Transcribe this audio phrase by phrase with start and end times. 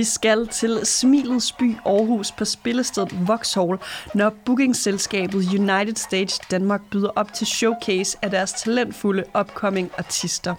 [0.00, 3.78] Vi skal til Smilets by Aarhus på spillestedet Vauxhall,
[4.14, 10.54] når bookingselskabet United Stage Danmark byder op til showcase af deres talentfulde upcoming artister.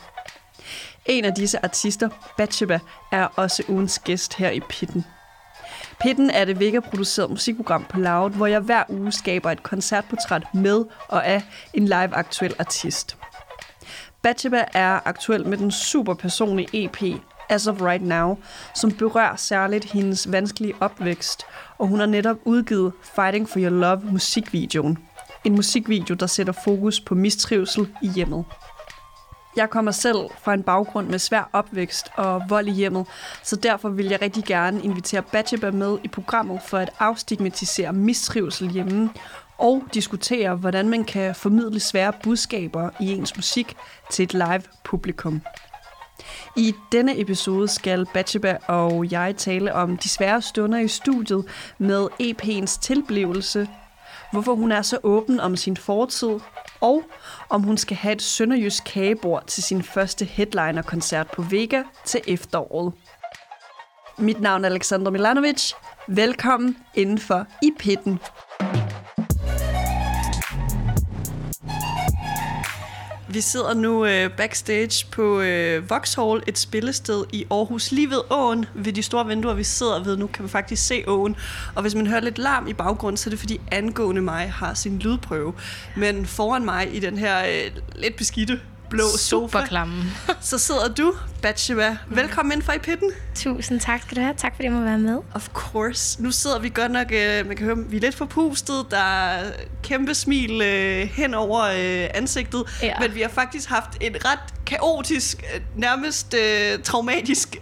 [1.05, 2.79] En af disse artister, Batsheba,
[3.11, 5.05] er også ugens gæst her i Pitten.
[6.01, 10.85] Pitten er det Vega-produceret musikprogram på Loud, hvor jeg hver uge skaber et koncertportræt med
[11.07, 13.17] og af en live-aktuel artist.
[14.21, 17.21] Batsheba er aktuel med den super personlige EP
[17.51, 18.37] As of Right Now,
[18.75, 21.43] som berører særligt hendes vanskelige opvækst,
[21.77, 24.97] og hun har netop udgivet Fighting for Your Love musikvideoen.
[25.43, 28.45] En musikvideo, der sætter fokus på mistrivsel i hjemmet.
[29.55, 33.07] Jeg kommer selv fra en baggrund med svær opvækst og vold i hjemmet,
[33.43, 38.69] så derfor vil jeg rigtig gerne invitere Batsheba med i programmet for at afstigmatisere mistrivsel
[38.69, 39.09] hjemme
[39.57, 43.75] og diskutere, hvordan man kan formidle svære budskaber i ens musik
[44.11, 45.41] til et live publikum.
[46.55, 51.45] I denne episode skal Batsheba og jeg tale om de svære stunder i studiet
[51.77, 53.67] med EP'ens tilblivelse,
[54.31, 56.39] hvorfor hun er så åben om sin fortid,
[56.81, 57.03] og
[57.49, 62.93] om hun skal have et sønderjysk kagebord til sin første headliner-koncert på Vega til efteråret.
[64.17, 65.73] Mit navn er Alexander Milanovic.
[66.07, 68.19] Velkommen indenfor i pitten.
[73.33, 78.65] Vi sidder nu øh, backstage på øh, Vauxhall, et spillested i Aarhus, lige ved åen,
[78.73, 80.17] ved de store vinduer, vi sidder ved.
[80.17, 81.35] Nu kan man faktisk se åen.
[81.75, 84.73] Og hvis man hører lidt larm i baggrunden, så er det fordi angående mig har
[84.73, 85.53] sin lydprøve.
[85.97, 88.59] Men foran mig i den her øh, lidt beskidte
[88.91, 90.03] blå sofa, Super klamme.
[90.41, 91.97] så sidder du, Batsheba.
[92.07, 93.11] Velkommen ind for i pitten.
[93.35, 94.33] Tusind tak skal du have.
[94.37, 95.17] Tak fordi jeg må være med.
[95.33, 96.23] Of course.
[96.23, 98.85] Nu sidder vi godt nok, øh, man kan høre, vi er lidt forpustet.
[98.91, 98.97] Der
[99.27, 99.51] er
[99.83, 102.63] kæmpe smil øh, hen over øh, ansigtet.
[102.83, 102.93] Ja.
[102.99, 107.59] Men vi har faktisk haft en ret kaotisk, øh, nærmest øh, traumatisk ti-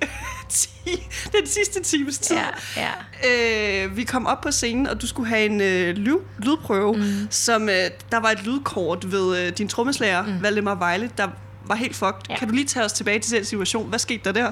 [1.37, 2.35] den sidste times tid.
[2.75, 2.91] Ja,
[3.23, 3.85] ja.
[3.85, 7.27] Øh, vi kom op på scenen, og du skulle have en øh, lyd, lydprøve, mm.
[7.29, 7.75] som øh,
[8.11, 10.43] der var et lydkort ved øh, din trommeslager, mm.
[10.43, 11.27] Valdemar Vejle, der
[11.65, 12.21] var helt fucked.
[12.29, 12.37] Ja.
[12.37, 13.89] Kan du lige tage os tilbage til den situation?
[13.89, 14.51] Hvad skete der der?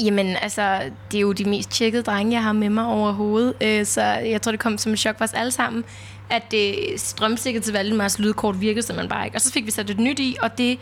[0.00, 0.80] Jamen, altså,
[1.12, 3.54] det er jo de mest tjekkede drenge, jeg har med mig overhovedet.
[3.60, 5.84] Øh, så jeg tror, det kom som et chok for os alle sammen,
[6.30, 9.36] at det strømstikket til Valdemars lydkort virkede simpelthen bare ikke.
[9.36, 10.78] Og så fik vi sat et nyt i, og det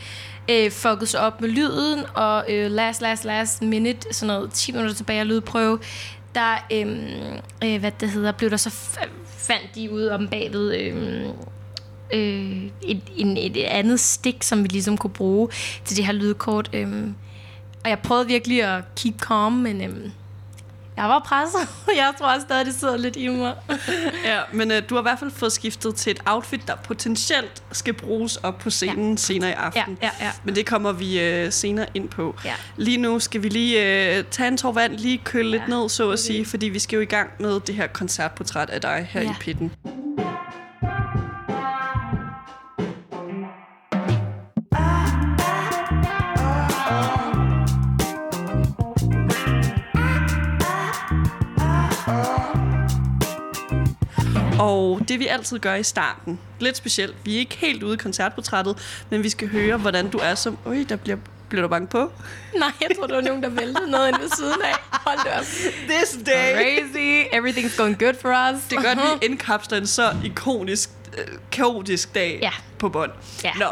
[0.51, 4.73] øh, fuckede sig op med lyden, og øh, last, last, last minute, sådan noget 10
[4.73, 5.79] minutter tilbage af lydprøve,
[6.35, 6.87] der, øh,
[7.65, 11.27] øh, hvad det hedder, blev der så f- fandt de ud om bagved, øh,
[12.13, 15.49] øh, et, en, et andet stik, som vi ligesom kunne bruge
[15.85, 16.71] til det her lydkort.
[16.73, 17.07] Øh,
[17.85, 20.11] og jeg prøvede virkelig at keep calm, men Øh,
[20.97, 21.69] jeg var presset.
[21.97, 23.55] Jeg tror også stadig, det sidder lidt i mig.
[24.25, 27.63] Ja, men øh, du har i hvert fald fået skiftet til et outfit, der potentielt
[27.73, 29.17] skal bruges op på scenen ja.
[29.17, 29.99] senere i aften.
[30.03, 30.33] Ja, ja, ja.
[30.45, 32.37] Men det kommer vi øh, senere ind på.
[32.45, 32.55] Ja.
[32.77, 33.83] Lige nu skal vi lige
[34.17, 36.79] øh, tage en tår vand, lige køle ja, lidt ned, så at sige, fordi vi
[36.79, 39.31] skal jo i gang med det her koncertportræt af dig her ja.
[39.31, 39.73] I pitten.
[54.65, 57.97] Og det vi altid gør i starten, lidt specielt, vi er ikke helt ude i
[57.97, 60.59] koncertportrættet, men vi skal høre, hvordan du er som...
[60.67, 61.17] Øj, der bliver,
[61.49, 62.13] bliver du bange på?
[62.59, 64.75] Nej, jeg tror, det var nogen, der væltede noget inde ved siden af.
[64.91, 65.45] Hold det op.
[65.89, 66.55] This day!
[66.55, 67.25] Crazy.
[67.37, 68.63] Everything's going good for us.
[68.71, 72.51] Det er godt, vi indkapsler en så ikonisk, øh, kaotisk dag Ja.
[72.79, 73.11] på bånd.
[73.45, 73.53] Ja.
[73.59, 73.67] Nå,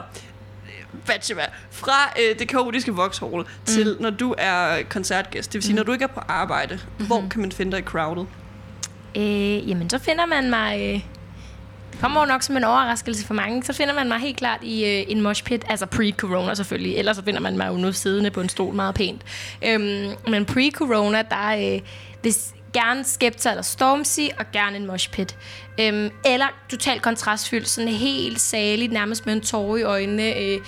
[1.06, 5.76] Batsheba, fra øh, det kaotiske Vauxhall til når du er koncertgæst, det vil sige, mm.
[5.76, 7.06] når du ikke er på arbejde, mm-hmm.
[7.06, 8.26] hvor kan man finde dig i crowdet?
[9.16, 10.80] Øh, jamen, så finder man mig...
[10.80, 11.00] Øh,
[11.92, 13.64] det kommer jo nok som en overraskelse for mange.
[13.64, 16.97] Så finder man mig helt klart i øh, en moshpit, altså pre-corona selvfølgelig.
[16.97, 19.22] Ellers så finder man mig jo nu siddende på en stol meget pænt.
[19.64, 21.80] Øhm, men pre-corona, der øh,
[22.22, 25.36] hvis gerne Skepta eller Stormzy, og gerne en moshpit.
[25.80, 30.60] Øhm, eller totalt kontrastfyldt, sådan helt saligt, nærmest med en tårer i øjnene, øh,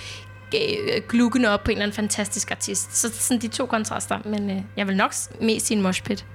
[0.55, 2.97] øh, glukkende op på en eller anden fantastisk artist.
[2.97, 6.25] Så sådan de to kontraster, men øh, jeg vil nok mest sige en moshpit.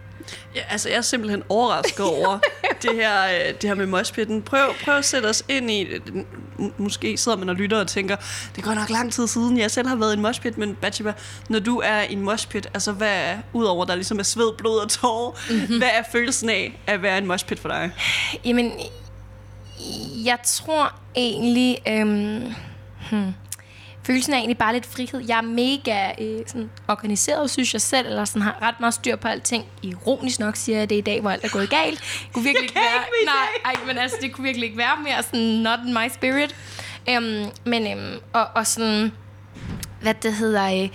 [0.55, 2.39] Ja, altså, jeg er simpelthen overrasket over
[2.83, 4.43] det her, øh, det her med moshpitten.
[4.43, 5.85] Prøv, prøv at sætte os ind i...
[5.85, 6.25] m-
[6.79, 8.17] Måske sidder man og lytter og tænker,
[8.57, 11.13] det går nok lang tid siden, jeg selv har været i en moshpit, men Batsheba,
[11.49, 14.79] når du er i en moshpit, altså hvad er, udover der ligesom er sved, blod
[14.79, 15.79] og tårer, mm-hmm.
[15.79, 17.91] hvad er følelsen af at være i en moshpit for dig?
[18.45, 18.73] Jamen,
[20.25, 21.79] jeg tror egentlig...
[21.89, 22.55] Øhm,
[23.11, 23.35] hmm,
[24.03, 25.25] følelsen er egentlig bare lidt frihed.
[25.29, 29.17] Jeg er mega øh, sådan organiseret, synes jeg selv, eller sådan har ret meget styr
[29.17, 29.65] på alting.
[29.83, 32.01] Ironisk nok siger jeg det i dag, hvor alt er gået galt.
[32.01, 34.79] Det kunne virkelig Jeg kan være, ikke nej, ej, men altså, det kunne virkelig ikke
[34.79, 36.57] være mere sådan not in my spirit.
[37.09, 39.13] Øhm, men, øhm, og, og sådan,
[40.03, 40.91] hvad det hedder, øh, det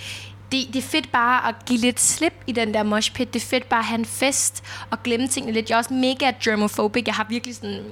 [0.52, 3.34] det, det er fedt bare at give lidt slip i den der moshpit.
[3.34, 5.70] Det er fedt bare at have en fest og glemme tingene lidt.
[5.70, 7.04] Jeg er også mega germophobic.
[7.06, 7.84] Jeg har virkelig sådan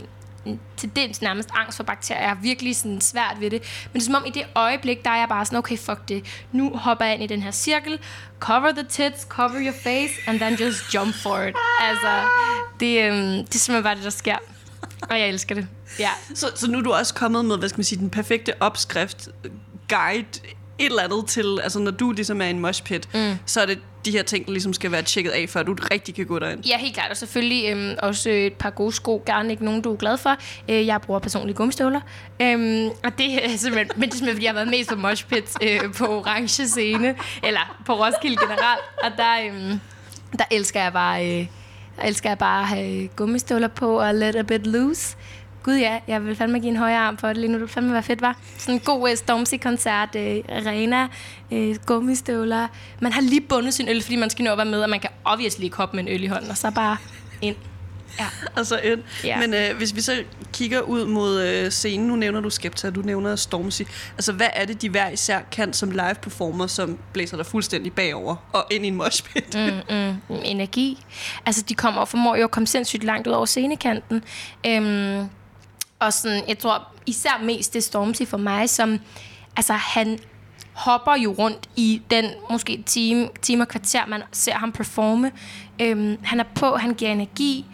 [0.46, 2.22] til tendens nærmest angst for bakterier.
[2.22, 3.62] Jeg har virkelig sådan svært ved det.
[3.62, 6.00] Men det er som om i det øjeblik, der er jeg bare sådan, okay, fuck
[6.08, 6.26] det.
[6.52, 8.00] Nu hopper jeg ind i den her cirkel.
[8.40, 11.56] Cover the tits, cover your face, and then just jump for it.
[11.82, 12.22] Altså,
[12.80, 14.38] det, øhm, det er simpelthen bare det, der sker.
[15.10, 15.68] Og jeg elsker det.
[16.00, 16.10] Ja.
[16.36, 19.30] Så, så nu er du også kommet med, hvad skal man sige, den perfekte opskrift,
[19.90, 20.26] guide,
[20.80, 23.34] et eller andet til, altså når du ligesom er en moshpit, mm.
[23.46, 26.16] så er det de her ting, der ligesom skal være tjekket af, før du rigtig
[26.16, 26.66] kan gå derind.
[26.66, 27.12] Ja, helt klart.
[27.12, 29.24] Og selvfølgelig øhm, også et par gode sko.
[29.26, 30.36] Gerne ikke nogen, du er glad for.
[30.70, 32.02] Øh, jeg bruger personlige gummistøvler.
[32.42, 34.96] Øhm, og det er simpelthen, men det er simpelthen, fordi jeg har været mest på
[34.96, 38.82] moshpit øh, på orange scene, eller på Roskilde generelt.
[39.04, 39.80] Og der, øhm,
[40.38, 41.40] der elsker jeg bare...
[41.40, 41.48] Øh,
[41.98, 45.16] der elsker jeg bare at have gummistøvler på og let a bit loose.
[45.64, 47.54] Gud ja, jeg vil fandme give en højere arm for det lige nu.
[47.54, 48.38] Det vil fandme være fedt, var.
[48.58, 51.08] Sådan en god uh, Stormzy-koncert, uh, arena,
[51.52, 52.68] uh, gummistøvler.
[53.00, 55.00] Man har lige bundet sin øl, fordi man skal nå at være med, og man
[55.00, 56.98] kan obviously ikke hoppe med en øl i hånden, og så bare
[57.42, 57.56] ind.
[58.20, 58.26] Ja.
[58.56, 59.02] Altså ind.
[59.24, 59.40] Ja.
[59.40, 60.24] Men øh, hvis vi så
[60.54, 63.82] kigger ud mod øh, scenen, nu nævner du Skepta, du nævner Stormzy.
[64.18, 67.94] Altså hvad er det, de hver især kan som live performer, som blæser dig fuldstændig
[67.94, 69.56] bagover og ind i en moshpit?
[69.56, 69.96] Mm,
[70.30, 71.06] mm, energi.
[71.46, 74.24] Altså de kommer og formår jo at komme sindssygt langt ud over scenekanten.
[74.66, 75.30] Øhm,
[76.06, 79.00] og sådan, jeg tror især mest det Stormzy for mig, som,
[79.58, 80.20] altså han
[80.74, 85.32] hopper jo rundt i den måske time, time og kvarter, man ser ham performe.
[85.82, 87.66] Øhm, han er på, han giver energi,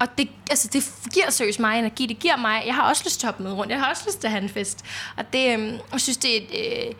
[0.00, 2.06] og det, altså, det giver seriøst mig energi.
[2.06, 3.70] Det giver mig, jeg har også lyst til at hoppe med rundt.
[3.72, 4.84] Jeg har også lyst til at have en fest.
[5.16, 6.94] Og det, øhm, jeg synes, det er et,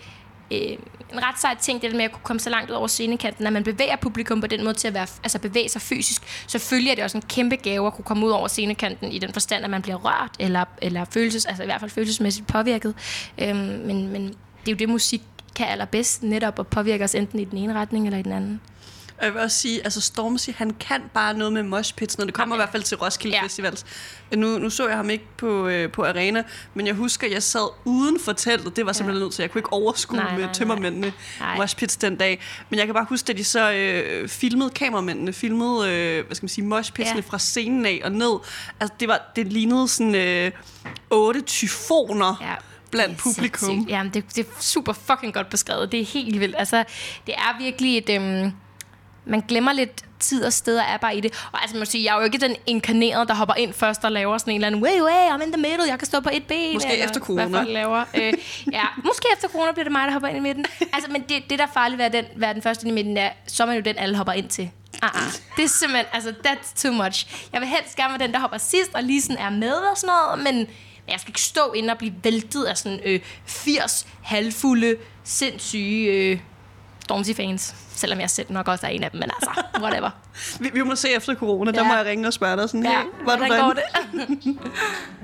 [0.50, 0.78] øh, øh,
[1.12, 3.52] en ret sej ting, det med at kunne komme så langt ud over scenekanten, at
[3.52, 6.22] man bevæger publikum på den måde til at være, altså bevæge sig fysisk.
[6.46, 9.32] Selvfølgelig er det også en kæmpe gave at kunne komme ud over scenekanten i den
[9.32, 12.94] forstand, at man bliver rørt, eller, eller følelses, altså i hvert fald følelsesmæssigt påvirket.
[13.38, 14.26] Øhm, men, men
[14.60, 15.22] det er jo det, musik
[15.54, 18.60] kan allerbedst, netop at påvirke os enten i den ene retning eller i den anden.
[19.18, 22.34] Og jeg vil også sige, altså Stormzy, han kan bare noget med moshpits, når det
[22.34, 22.62] kommer okay.
[22.62, 23.44] i hvert fald til Roskilde ja.
[23.44, 23.78] Festival.
[24.36, 26.42] Nu, nu så jeg ham ikke på, øh, på arena,
[26.74, 28.76] men jeg husker, jeg sad uden for teltet.
[28.76, 29.24] Det var simpelthen ja.
[29.24, 29.42] nødt til.
[29.42, 31.12] Jeg kunne ikke overskue nej, nej, med tømmermændene
[31.56, 32.40] moshpits den dag.
[32.70, 36.44] Men jeg kan bare huske, at de så øh, filmede, kameramændene filmede, øh, hvad skal
[36.44, 37.30] man sige, moshpitsene ja.
[37.30, 38.38] fra scenen af og ned.
[38.80, 40.50] Altså, det, var, det lignede sådan øh,
[41.10, 42.34] otte tyfoner.
[42.40, 42.54] Ja
[42.90, 43.86] blandt det publikum.
[43.88, 45.92] Ja, det, det er super fucking godt beskrevet.
[45.92, 46.56] Det er helt vildt.
[46.58, 46.84] Altså,
[47.26, 48.10] det er virkelig et...
[48.10, 48.52] Øhm,
[49.28, 51.44] man glemmer lidt tid og steder er bare i det.
[51.52, 54.12] Og altså, man sige, jeg er jo ikke den inkarnerede, der hopper ind først og
[54.12, 56.30] laver sådan en eller anden, way, way, I'm in the middle, jeg kan stå på
[56.32, 56.74] et ben.
[56.74, 57.46] Måske eller, efter corona.
[57.46, 58.04] Hvad folk laver.
[58.14, 58.32] øh,
[58.72, 60.64] ja, måske efter corona bliver det mig, der hopper ind i midten.
[60.92, 63.02] Altså, men det, det der er farligt ved at den, være den første ind i
[63.02, 64.70] midten, er, så er man jo den, alle hopper ind til.
[65.04, 65.40] Uh-uh.
[65.56, 67.46] Det er simpelthen, altså, that's too much.
[67.52, 69.96] Jeg vil helst gerne være den, der hopper sidst, og lige sådan er med og
[69.96, 70.66] sådan noget, men
[71.08, 76.38] jeg skal ikke stå inde og blive væltet af sådan øh, 80 halvfulde, sindssyge øh,
[77.04, 77.74] Stormzy-fans.
[77.98, 80.10] Selvom jeg selv nok også er en af dem, men altså, whatever.
[80.62, 81.78] vi, vi må se efter corona, ja.
[81.78, 84.58] der må jeg ringe og spørge dig sådan, hey, ja, var du går det?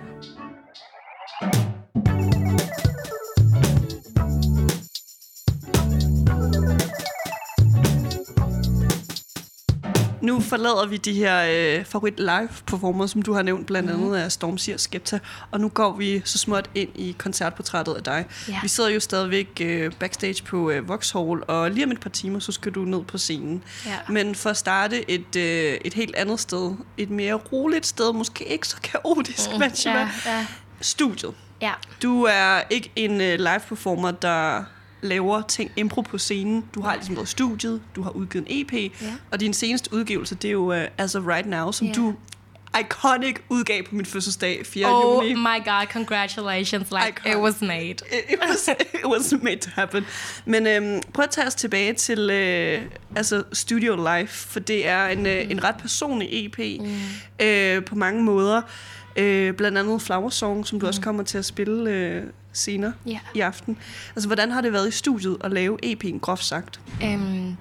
[10.54, 14.14] forlader vi de her øh, favorit live performers, som du har nævnt, blandt andet mm.
[14.14, 15.18] af Stormzy og Skepta,
[15.50, 18.26] og nu går vi så småt ind i koncertportrættet af dig.
[18.48, 18.58] Ja.
[18.62, 22.38] Vi sidder jo stadigvæk øh, backstage på øh, Vauxhall, og lige om et par timer,
[22.38, 23.62] så skal du ned på scenen.
[23.86, 23.96] Ja.
[24.08, 28.44] Men for at starte et, øh, et helt andet sted, et mere roligt sted, måske
[28.44, 29.62] ikke så kaotisk, mm.
[29.84, 30.46] ja, ja.
[30.80, 31.34] studiet.
[31.62, 31.72] Ja.
[32.02, 34.64] Du er ikke en øh, live performer, der
[35.04, 36.64] laver ting impro på scenen.
[36.74, 38.88] Du har ligesom noget studiet, du har udgivet en EP, ja.
[39.30, 41.92] og din seneste udgivelse, det er jo uh, As of Right Now, som ja.
[41.92, 42.14] du
[42.80, 44.86] iconic udgav på min fødselsdag 4.
[44.86, 45.34] oh juni.
[45.34, 46.90] Oh my god, congratulations.
[46.90, 47.36] Like, iconic.
[47.36, 47.90] it was made.
[47.90, 48.68] It, it, was,
[49.00, 50.06] it was made to happen.
[50.44, 52.82] Men øhm, prøv at tage os tilbage til øh,
[53.16, 57.46] altså Studio Life, for det er en, øh, en ret personlig EP mm.
[57.46, 58.62] øh, på mange måder.
[59.16, 60.88] Øh, blandt andet Flower Song, som du mm.
[60.88, 62.22] også kommer til at spille øh,
[62.54, 63.20] senere yeah.
[63.34, 63.78] i aften.
[64.16, 66.80] Altså, hvordan har det været i studiet at lave EP'en, groft sagt?
[67.02, 67.56] Um,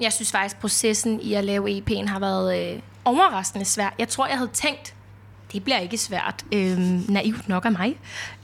[0.00, 3.94] jeg synes faktisk, processen i at lave EP'en har været øh, overraskende svær.
[3.98, 4.94] Jeg tror, jeg havde tænkt,
[5.52, 6.44] det bliver ikke svært.
[6.52, 7.98] Øhm, naivt nok af mig.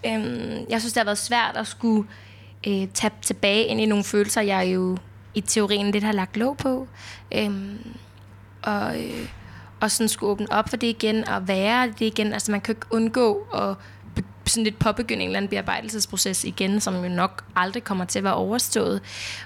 [0.06, 2.08] Øhm, jeg synes, det har været svært at skulle
[2.66, 4.96] øh, tage tilbage ind i nogle følelser, jeg jo
[5.34, 6.88] i teorien lidt har lagt låg på.
[7.34, 7.78] Øhm,
[8.62, 9.28] og, øh,
[9.80, 12.32] og sådan skulle åbne op for det igen, og være det igen.
[12.32, 13.76] Altså, man kan ikke undgå at
[14.50, 18.24] sådan lidt påbegynde en eller anden bearbejdelsesproces igen, som jo nok aldrig kommer til at
[18.24, 19.02] være overstået.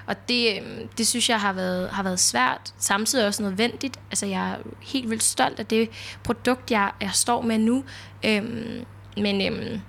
[0.07, 3.99] Og det, øhm, det synes jeg har været, har været svært, samtidig også nødvendigt.
[4.11, 5.89] Altså jeg er helt vildt stolt af det
[6.23, 7.83] produkt, jeg, jeg står med nu.
[8.25, 8.85] Øhm,
[9.17, 9.81] men øhm,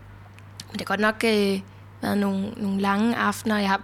[0.72, 1.60] det har godt nok øh,
[2.02, 3.58] været nogle, nogle lange aftener.
[3.58, 3.80] Jeg har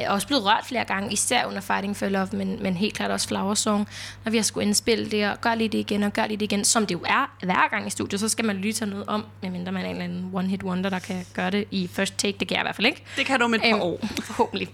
[0.00, 3.10] er også blevet rørt flere gange, især under Fighting for Love, men, men helt klart
[3.10, 3.88] også Flower Song,
[4.24, 6.44] når vi har skulle indspille det, og gør lige det igen, og gør lige det
[6.52, 9.04] igen, som det jo er hver gang i studiet, så skal man lige tage noget
[9.06, 12.14] om, medmindre man er en eller anden one-hit wonder, der kan gøre det i first
[12.18, 12.36] take.
[12.40, 13.02] Det kan jeg i hvert fald ikke.
[13.16, 13.98] Det kan du om et par Øhm, år.
[14.22, 14.68] Forhåbentlig.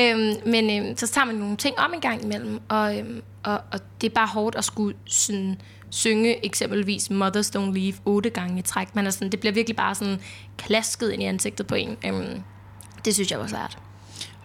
[0.00, 3.60] Øhm, men øhm, så tager man nogle ting om en gang imellem, og, øhm, og,
[3.72, 5.60] og det er bare hårdt at skulle sådan,
[5.90, 8.94] synge eksempelvis Mothers Don't Leave otte gange i træk.
[8.94, 10.20] Man er sådan, det bliver virkelig bare sådan
[10.56, 11.96] klasket ind i ansigtet på en.
[12.06, 12.42] Øhm,
[13.04, 13.78] det synes jeg var svært.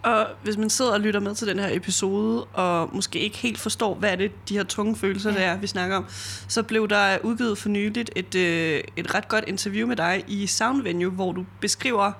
[0.06, 3.58] Og hvis man sidder og lytter med til den her episode, og måske ikke helt
[3.58, 5.38] forstår, hvad er det, de her tunge følelser, ja.
[5.38, 6.06] der er, vi snakker om,
[6.48, 10.46] så blev der udgivet for nyligt et, øh, et ret godt interview med dig i
[10.46, 12.12] Sound Venue, hvor du beskriver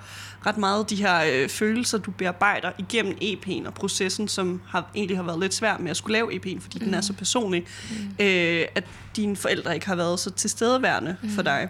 [0.46, 5.16] ret meget de her øh, følelser, du bearbejder igennem EP'en og processen, som har, egentlig
[5.16, 6.84] har været lidt svært med at skulle lave EP'en, fordi mm.
[6.84, 8.24] den er så personlig, mm.
[8.24, 8.84] øh, at
[9.16, 11.30] dine forældre ikke har været så tilstedeværende mm.
[11.30, 11.68] for dig.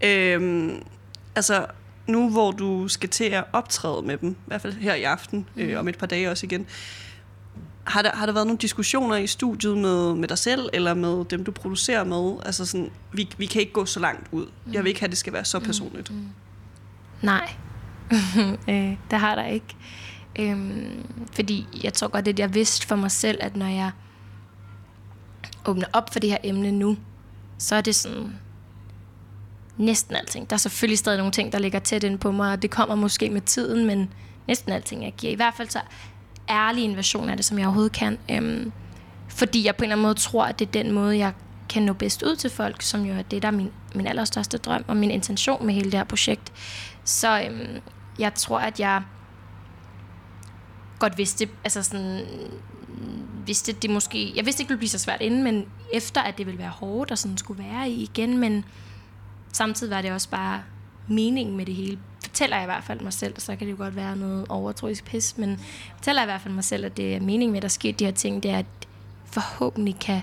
[0.00, 0.34] Ja.
[0.34, 0.82] Øhm,
[1.34, 1.66] altså,
[2.06, 5.48] nu hvor du skal til at optræde med dem, i hvert fald her i aften,
[5.56, 6.66] øh, om et par dage også igen,
[7.84, 11.24] har der, har der været nogle diskussioner i studiet med, med dig selv, eller med
[11.24, 12.36] dem, du producerer med?
[12.46, 14.46] Altså sådan, vi, vi kan ikke gå så langt ud.
[14.72, 16.10] Jeg vil ikke have, at det skal være så personligt.
[16.10, 16.28] Mm.
[17.22, 17.54] Nej,
[18.70, 19.76] øh, det har der ikke.
[20.38, 23.90] Øhm, fordi jeg tror godt, at jeg vidste for mig selv, at når jeg
[25.66, 26.96] åbner op for det her emne nu,
[27.58, 28.32] så er det sådan
[29.76, 30.50] næsten alting.
[30.50, 32.94] Der er selvfølgelig stadig nogle ting, der ligger tæt ind på mig, og det kommer
[32.94, 34.12] måske med tiden, men
[34.48, 35.32] næsten alting, jeg giver.
[35.32, 35.80] I hvert fald så
[36.48, 38.18] ærlig en version af det, som jeg overhovedet kan.
[38.30, 38.72] Øhm,
[39.28, 41.32] fordi jeg på en eller anden måde tror, at det er den måde, jeg
[41.68, 44.58] kan nå bedst ud til folk, som jo er det, der er min, min allerstørste
[44.58, 46.52] drøm og min intention med hele det her projekt.
[47.04, 47.80] Så øhm,
[48.18, 49.02] jeg tror, at jeg
[50.98, 52.26] godt vidste, altså sådan,
[53.46, 56.38] vidste det måske, jeg vidste ikke, det ville blive så svært inden, men efter, at
[56.38, 58.64] det ville være hårdt og sådan skulle være i igen, men
[59.52, 60.62] samtidig var det også bare
[61.08, 61.98] meningen med det hele.
[62.22, 65.04] Fortæller jeg i hvert fald mig selv, så kan det jo godt være noget overtroisk
[65.04, 65.60] pis, men
[65.96, 67.92] fortæller jeg i hvert fald mig selv, at det er meningen med, at der sker
[67.92, 68.66] de her ting, det er, at
[69.24, 70.22] forhåbentlig kan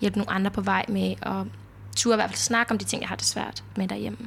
[0.00, 1.46] hjælpe nogle andre på vej med at
[1.96, 4.18] turde i hvert fald snakke om de ting, jeg har det svært med derhjemme.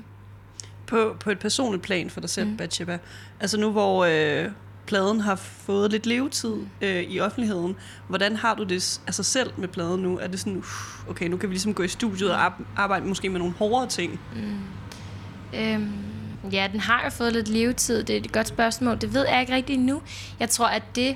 [0.87, 2.57] På, på et personligt plan for dig selv, mm.
[2.57, 2.97] Batsheba.
[3.39, 4.51] Altså nu hvor øh,
[4.89, 7.75] pladen har fået lidt levetid øh, i offentligheden,
[8.07, 10.19] hvordan har du det altså selv med pladen nu?
[10.19, 13.29] Er det sådan, uh, okay, nu kan vi ligesom gå i studiet og arbejde måske
[13.29, 14.19] med nogle hårdere ting?
[14.35, 14.59] Mm.
[15.59, 15.91] Øhm,
[16.51, 18.03] ja, den har jo fået lidt levetid.
[18.03, 19.01] Det er et godt spørgsmål.
[19.01, 20.01] Det ved jeg ikke rigtigt nu.
[20.39, 21.15] Jeg tror, at det...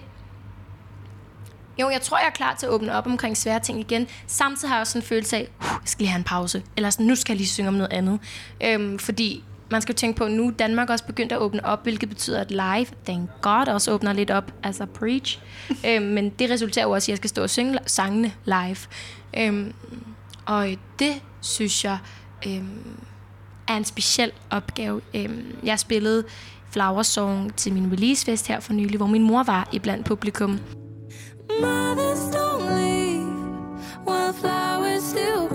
[1.80, 4.08] Jo, jeg tror, jeg er klar til at åbne op omkring svære ting igen.
[4.28, 6.64] Samtidig har jeg også en følelse af, uh, jeg skal lige have en pause.
[6.78, 8.20] Eller sådan, nu skal jeg lige synge om noget andet.
[8.64, 11.84] Øhm, fordi man skal jo tænke på, at nu Danmark også begyndt at åbne op,
[11.84, 15.40] hvilket betyder, at live, thank God, også åbner lidt op, altså preach.
[15.88, 18.78] øhm, men det resulterer jo også i, at jeg skal stå og synge sangene live.
[19.38, 19.74] Øhm,
[20.46, 21.98] og det synes jeg
[22.48, 23.00] øhm,
[23.68, 25.02] er en speciel opgave.
[25.14, 26.24] Øhm, jeg spillede
[26.72, 30.60] Flower Song til min releasefest her for nylig, hvor min mor var i blandt publikum.
[31.62, 33.28] Mothers don't leave
[34.08, 35.53] while flowers still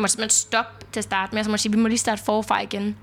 [0.00, 2.22] jeg måtte simpelthen stoppe til at starte med, så måtte sige, vi må lige starte
[2.22, 2.96] forfra igen.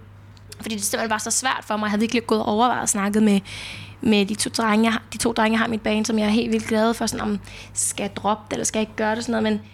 [0.61, 1.85] Fordi det simpelthen var så svært for mig.
[1.85, 3.39] Jeg havde virkelig gået og overvejet og snakket med,
[4.01, 6.19] med de to drenge, jeg har, de to drenge, jeg har i mit band, som
[6.19, 7.39] jeg er helt vildt glad for, sådan om,
[7.73, 9.67] skal jeg droppe det, eller skal jeg ikke gøre det, sådan noget, men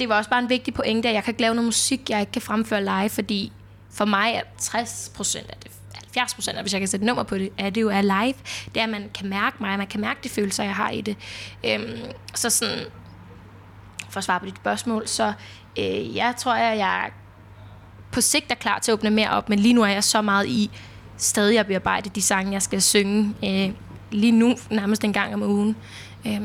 [0.00, 2.20] det var også bare en vigtig pointe, at jeg kan ikke lave noget musik, jeg
[2.20, 3.52] ikke kan fremføre live, fordi
[3.90, 7.22] for mig er 60 procent af det, 70 procent, hvis jeg kan sætte et nummer
[7.22, 8.34] på det, er det jo er live.
[8.74, 11.00] Det er, at man kan mærke mig, man kan mærke de følelser, jeg har i
[11.00, 11.16] det.
[11.64, 11.98] Øhm,
[12.34, 12.78] så sådan,
[14.08, 15.32] for at svare på dit spørgsmål, så
[15.78, 17.10] øh, jeg tror, at jeg
[18.12, 20.22] på sigt er klar til at åbne mere op, men lige nu er jeg så
[20.22, 20.70] meget i
[21.16, 23.74] stadig at bearbejde de sange, jeg skal synge øh,
[24.10, 25.76] lige nu, nærmest en gang om ugen,
[26.26, 26.40] øh,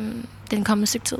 [0.51, 1.17] den kommende stykke tid.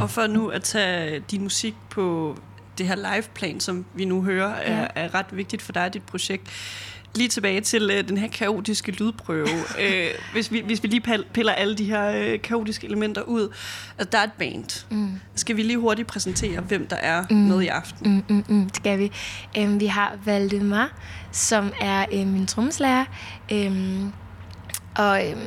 [0.00, 2.36] Og for nu at tage din musik på
[2.78, 4.86] det her liveplan, som vi nu hører, er, Ja.
[4.94, 6.42] er ret vigtigt for dig og dit projekt.
[7.14, 9.48] Lige tilbage til øh, den her kaotiske lydprøve.
[9.82, 13.54] øh, hvis, vi, hvis vi lige piller alle de her øh, kaotiske elementer ud.
[13.98, 14.86] Altså, der er et band.
[14.90, 15.20] Mm.
[15.34, 17.36] Skal vi lige hurtigt præsentere, hvem der er mm.
[17.36, 18.24] med i aften?
[18.28, 19.12] Mm, mm, mm, skal vi.
[19.58, 20.98] Øhm, vi har Valdemar,
[21.32, 23.04] som er øh, min trommeslager.
[23.52, 24.12] Øhm,
[24.96, 25.38] og øhm,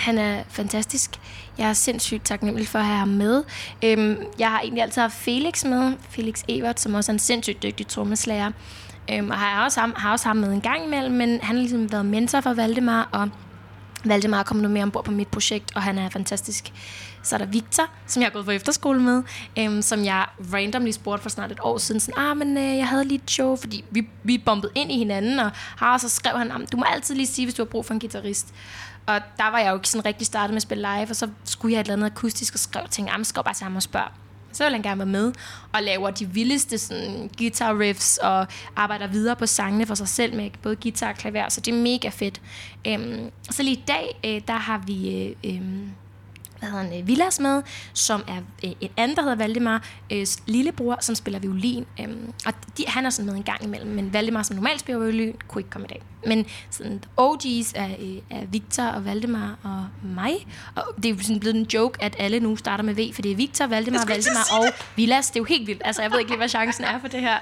[0.00, 1.10] han er fantastisk.
[1.58, 3.42] Jeg er sindssygt taknemmelig for at have ham med.
[3.84, 5.92] Øhm, jeg har egentlig altid haft Felix med.
[6.10, 8.50] Felix Evert, som også er en sindssygt dygtig trommeslager.
[9.12, 11.62] Øhm, og har også, ham, har også ham med en gang imellem, men han har
[11.62, 13.30] ligesom været mentor for Valdemar, og
[14.04, 16.72] Valdemar kommer nu mere ombord på mit projekt, og han er fantastisk.
[17.22, 19.22] Så er der Victor, som jeg har gået på efterskole med,
[19.58, 22.00] øhm, som jeg randomly spurgte for snart et år siden.
[22.00, 24.98] Sådan, ah, men øh, jeg havde lige et show, fordi vi, vi bombede ind i
[24.98, 27.68] hinanden, og ah, så skrev han, ah, du må altid lige sige, hvis du har
[27.68, 28.54] brug for en guitarist.
[29.06, 31.28] Og der var jeg jo ikke sådan rigtig startet med at spille live, og så
[31.44, 33.08] skulle jeg et eller andet akustisk og skrev, ting.
[33.08, 34.08] Jamen, ah, skal bare sammen og spørge.
[34.52, 35.32] Så vil han gerne være med
[35.72, 40.36] og laver de vildeste sådan, guitar riffs og arbejder videre på sangene for sig selv
[40.36, 42.40] med både guitar og klaver, så det er mega fedt.
[42.86, 45.62] Øhm, så lige i dag, øh, der har vi øh, øh,
[46.60, 47.62] hvad hedder han, øh, Villas med,
[47.92, 51.86] som er øh, en anden, der hedder Valdemar, øh, lillebror, som spiller violin.
[52.00, 52.08] Øh,
[52.46, 55.36] og de, han er sådan med en gang imellem, men Valdemar, som normalt spiller violin,
[55.48, 56.02] kunne ikke komme i dag.
[56.26, 60.46] Men sådan, OG's er, øh, er Victor og Valdemar og mig.
[60.74, 63.32] Og det er sådan blevet en joke, at alle nu starter med V, for det
[63.32, 64.64] er Victor, Valdemar, Valdemar og
[64.96, 65.30] Villas.
[65.30, 65.82] Det er jo helt vildt.
[65.84, 67.38] Altså, jeg ved ikke lige, hvad chancen er for det her.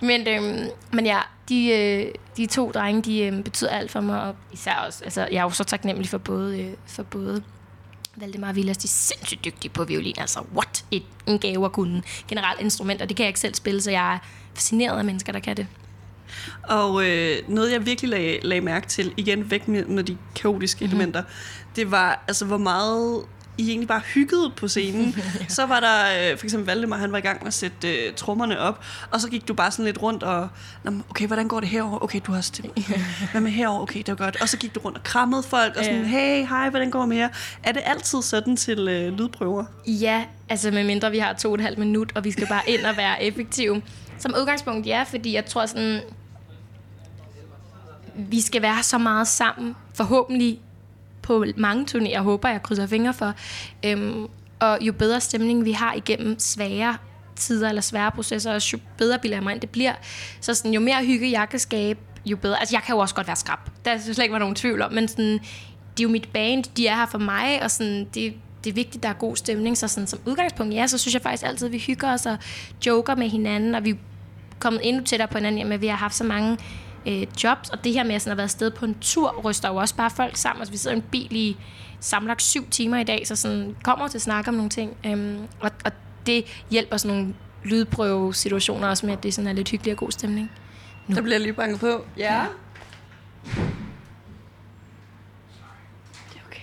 [0.00, 4.22] Men, øh, men ja, de, øh, de to drenge, de øh, betyder alt for mig,
[4.22, 7.42] og især også, altså, jeg er jo så taknemmelig for både, øh, for både
[8.16, 10.14] Valdemar Villas, de er sindssygt dygtige på violin.
[10.18, 10.84] Altså, what?
[10.90, 13.06] Et, en gave at kunne generelt instrumenter.
[13.06, 14.18] Det kan jeg ikke selv spille, så jeg er
[14.54, 15.66] fascineret af mennesker, der kan det.
[16.62, 20.84] Og øh, noget, jeg virkelig lag, lag mærke til, igen væk med, med de kaotiske
[20.84, 21.00] mm-hmm.
[21.00, 21.22] elementer,
[21.76, 23.24] det var, altså, hvor meget
[23.60, 25.14] I egentlig bare hyggede på scenen.
[25.40, 25.44] ja.
[25.48, 28.14] Så var der øh, for eksempel Valdemar, han var i gang med at sætte øh,
[28.14, 30.48] trommerne op, og så gik du bare sådan lidt rundt og,
[31.10, 32.04] okay, hvordan går det herover?
[32.04, 32.70] Okay, du har stemme.
[33.32, 33.82] Hvad med herover?
[33.82, 34.42] Okay, det var godt.
[34.42, 37.08] Og så gik du rundt og krammede folk, og sådan, hey, hej, hvordan går det
[37.08, 37.28] med jer?
[37.62, 39.64] Er det altid sådan til øh, lydprøver?
[39.86, 42.62] Ja, altså med mindre vi har to og et halvt minut, og vi skal bare
[42.66, 43.82] ind og være effektive.
[44.18, 46.00] Som udgangspunkt ja, fordi jeg tror sådan,
[48.14, 50.60] vi skal være så meget sammen, forhåbentlig
[51.22, 53.34] på mange turnéer, håber jeg krydser fingre for.
[53.86, 54.26] Øhm,
[54.60, 56.96] og jo bedre stemning vi har igennem svære
[57.36, 59.92] tider eller svære processer, og jo bedre bilder mig ind det bliver.
[60.40, 62.60] Så sådan, jo mere hygge jeg kan skabe, jo bedre.
[62.60, 63.58] Altså, jeg kan jo også godt være skrab.
[63.84, 66.64] Der er slet ikke var nogen tvivl om, men sådan, det er jo mit band,
[66.76, 68.34] de er her for mig, og sådan, det,
[68.64, 69.78] det er vigtigt, der er god stemning.
[69.78, 72.38] Så sådan, som udgangspunkt, ja, så synes jeg faktisk altid, at vi hygger os og
[72.86, 73.94] joker med hinanden, og vi er
[74.58, 76.58] kommet endnu tættere på hinanden, jamen, vi har haft så mange
[77.06, 79.68] øh, jobs, og det her med at, sådan, at være afsted på en tur, ryster
[79.68, 80.60] jo også bare folk sammen.
[80.60, 81.56] Altså, vi sidder i en bil i
[82.00, 84.96] sammenlagt syv timer i dag, så sådan, kommer til at snakke om nogle ting.
[85.06, 85.92] Øhm, og, og
[86.26, 87.34] det hjælper sådan nogle
[87.64, 90.50] lydprøve-situationer også med, at det sådan er lidt hyggelig og god stemning.
[91.06, 91.14] Nu.
[91.14, 92.04] Der bliver lige banket på.
[92.16, 92.34] Ja.
[92.34, 92.46] ja.
[96.46, 96.60] Okay.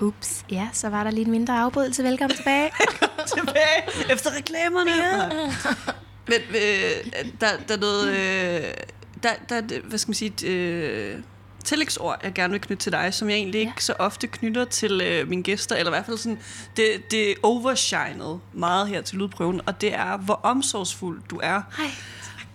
[0.00, 2.02] Ups, ja, så var der en mindre afbrydelse.
[2.04, 2.70] Velkommen tilbage.
[3.36, 4.90] tilbage efter reklamerne.
[4.90, 5.92] Ja.
[6.28, 8.08] Men øh, der, der er noget...
[8.08, 8.74] Øh,
[9.22, 10.46] der, der, hvad skal man sige...
[10.46, 11.18] Øh,
[11.64, 13.80] tillægsord, jeg gerne vil knytte til dig, som jeg egentlig ikke ja.
[13.80, 16.38] så ofte knytter til øh, mine gæster, eller i hvert fald sådan,
[16.76, 21.62] det, det overshinede meget her til lydprøven, og det er, hvor omsorgsfuld du er.
[21.76, 21.90] Hej.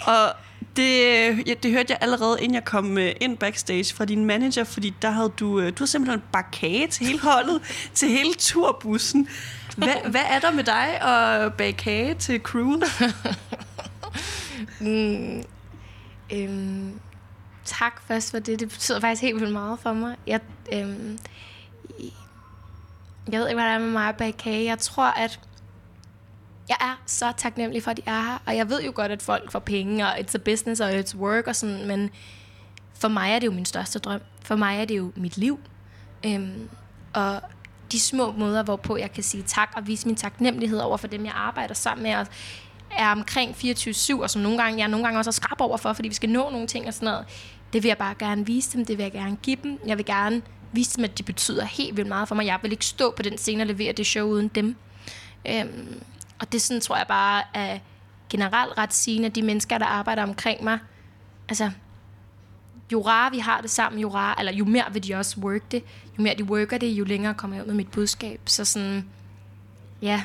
[0.05, 0.33] Og
[0.75, 1.01] det,
[1.47, 4.93] ja, det hørte jeg allerede, inden jeg kom øh, ind backstage fra din manager, fordi
[5.01, 7.61] der havde du, øh, du havde simpelthen bare kage til hele holdet,
[7.93, 9.27] til hele turbussen.
[9.77, 12.83] Hvad, hvad er der med dig og bage kage til crewet?
[14.79, 15.43] mm,
[16.33, 16.99] øhm,
[17.65, 18.59] tak først for det.
[18.59, 20.15] Det betyder faktisk helt vildt meget for mig.
[20.27, 20.39] Jeg,
[20.73, 21.19] øhm,
[23.31, 24.65] jeg ved ikke, hvad der er med mig bag kage.
[24.65, 25.39] Jeg tror, at
[26.69, 28.37] jeg er så taknemmelig for, at de er her.
[28.45, 31.15] Og jeg ved jo godt, at folk får penge, og it's a business, og it's
[31.15, 32.09] work, og sådan, men
[32.93, 34.21] for mig er det jo min største drøm.
[34.41, 35.59] For mig er det jo mit liv.
[36.25, 36.69] Øhm,
[37.13, 37.41] og
[37.91, 41.25] de små måder, hvorpå jeg kan sige tak og vise min taknemmelighed over for dem,
[41.25, 42.27] jeg arbejder sammen med, og
[42.97, 45.93] er omkring 24-7, og som nogle gange, jeg nogle gange også er skrab over for,
[45.93, 47.25] fordi vi skal nå nogle ting og sådan noget.
[47.73, 49.79] Det vil jeg bare gerne vise dem, det vil jeg gerne give dem.
[49.87, 52.45] Jeg vil gerne vise dem, at de betyder helt vildt meget for mig.
[52.45, 54.75] Jeg vil ikke stå på den scene og levere det show uden dem.
[55.47, 56.01] Øhm,
[56.39, 57.79] og det sådan, tror jeg bare er
[58.29, 60.79] generelt ret sigende, at de mennesker, der arbejder omkring mig,
[61.49, 61.71] altså,
[62.91, 65.71] jo rarere vi har det sammen, jo, rarere, eller jo mere vil de også work
[65.71, 65.83] det.
[66.17, 68.39] Jo mere de worker det, jo længere kommer jeg ud med mit budskab.
[68.45, 69.05] Så sådan,
[70.01, 70.23] ja,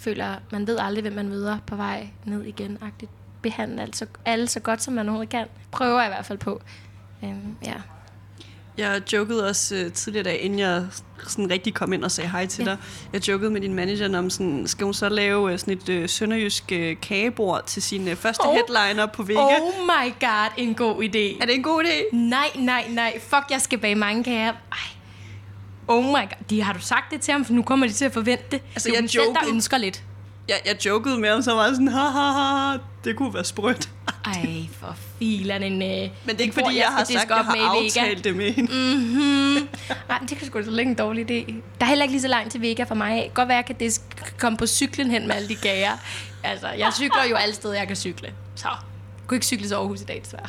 [0.00, 2.78] føler, man ved aldrig, hvem man møder på vej ned igen.
[2.82, 3.10] Agtigt.
[3.42, 5.46] Behandle alle så, alle så godt, som man overhovedet kan.
[5.70, 6.62] Prøver i hvert fald på.
[7.24, 7.74] Øhm, ja.
[8.78, 10.86] Jeg jokede også uh, tidligere dag, inden jeg
[11.28, 12.70] sådan rigtig kom ind og sagde hej til ja.
[12.70, 12.78] dig.
[13.12, 16.08] Jeg jokede med din manager om, sådan, skal hun så lave uh, sådan et uh,
[16.08, 18.54] sønderjysk uh, kagebord til sin uh, første oh.
[18.54, 19.40] headliner på Vega?
[19.40, 21.42] Oh my god, en god idé.
[21.42, 22.16] Er det en god idé?
[22.16, 23.20] Nej, nej, nej.
[23.20, 24.52] Fuck, jeg skal bage mange kager.
[24.72, 24.99] Ej.
[25.90, 26.44] Oh my god.
[26.50, 27.44] De, har du sagt det til ham?
[27.44, 28.62] For nu kommer de til at forvente det.
[28.74, 30.02] Altså, det er jeg jokede, selv, der ønsker lidt.
[30.48, 33.88] Jeg, jeg jokede med ham så meget sådan, ha, ha, ha, det kunne være sprødt.
[34.24, 35.72] Ej, for filan en...
[35.72, 38.36] Uh, Men det er ikke, fordi jeg, jeg har sagt, at jeg har aftalt det
[38.36, 38.72] med hende.
[38.72, 39.68] Mm-hmm.
[40.10, 41.54] Ej, det kan sgu da så en dårlig idé.
[41.78, 43.30] Der er heller ikke lige så langt til Vega for mig.
[43.34, 45.92] Godt være, at jeg kan komme på cyklen hen med alle de gager.
[46.42, 48.34] Altså, jeg cykler jo alle steder, jeg kan cykle.
[48.54, 50.48] Så, jeg kunne ikke cykle til Aarhus i dag, desværre.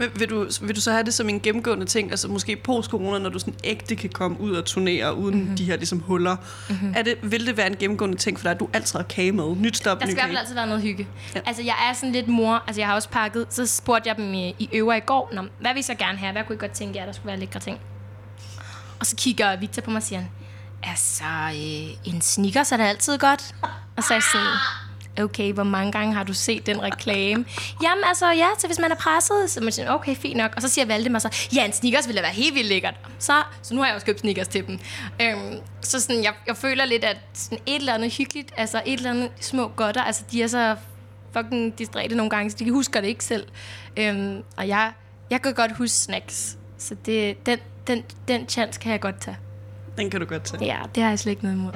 [0.00, 3.18] Men vil du, vil du så have det som en gennemgående ting, altså måske post-corona,
[3.18, 5.40] når du sådan ægte kan komme ud og turnere uden Mhm.
[5.42, 5.56] mm-hmm.
[5.56, 6.36] de her ligesom huller?
[6.68, 6.92] Mm-hmm.
[6.96, 9.32] Er det, vil det være en gennemgående ting for dig, at du altid har kage
[9.32, 9.56] med?
[9.56, 11.08] Nyt stop, Der skal i hvert fald altid være noget hygge.
[11.34, 11.40] Ja.
[11.46, 12.64] Altså, jeg er sådan lidt mor.
[12.66, 13.46] Altså, jeg har også pakket.
[13.50, 15.30] Så spurgte jeg dem i, i øver i går.
[15.34, 16.32] Nå, hvad vil I så gerne have?
[16.32, 17.78] Hvad kunne I godt tænke jer, der skulle være lækre ting?
[19.00, 20.22] Og så kigger Victor på mig og siger,
[20.82, 23.54] altså, øh, en sneakers er da altid godt.
[23.96, 24.46] Og så er jeg sådan,
[25.18, 27.44] okay, hvor mange gange har du set den reklame?
[27.82, 30.52] Jamen altså, ja, så hvis man er presset, så man sådan, okay, fint nok.
[30.56, 32.94] Og så siger Valdemar så, ja, en sneakers ville da være helt vildt lækkert.
[33.18, 34.78] Så, så nu har jeg også købt sneakers til dem.
[35.22, 38.92] Øhm, så sådan, jeg, jeg føler lidt, at sådan et eller andet hyggeligt, altså et
[38.92, 40.76] eller andet små godter, altså de er så
[41.32, 43.46] fucking distræte nogle gange, så de husker det ikke selv.
[43.96, 44.92] Øhm, og jeg,
[45.30, 46.58] jeg kan godt huske snacks.
[46.78, 49.36] Så det, den, den, den chance kan jeg godt tage.
[49.98, 50.64] Den kan du godt tage.
[50.64, 51.72] Ja, det har jeg slet ikke noget imod.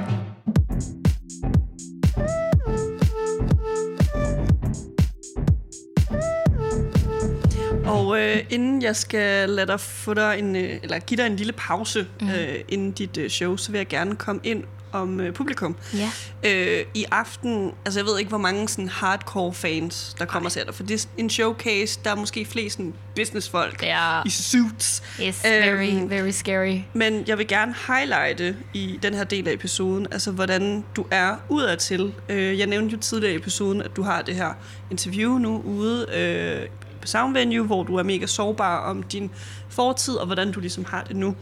[7.87, 11.37] Og øh, inden jeg skal lade dig få dig en, øh, eller give dig en
[11.37, 12.29] lille pause mm.
[12.31, 15.77] øh, inden dit øh, show, så vil jeg gerne komme ind om øh, publikum.
[15.94, 16.11] Ja.
[16.44, 20.53] Øh, I aften, altså jeg ved ikke, hvor mange sådan hardcore fans, der kommer og
[20.53, 24.23] ser dig, for det er en showcase, der er måske flest sådan businessfolk Ja.
[24.27, 25.03] i suits.
[25.23, 26.79] Yes, very, Øhm, very scary.
[26.92, 31.37] Men jeg vil gerne highlighte i den her del af episoden, altså hvordan du er
[31.49, 32.12] udadtil.
[32.29, 34.53] Øh, jeg nævnte jo tidligere i episoden, at du har det her
[34.90, 36.68] interview nu ude øh,
[37.04, 39.30] Sound Venue, hvor du er mega sårbar om din
[39.68, 41.34] fortid og hvordan du ligesom har det nu.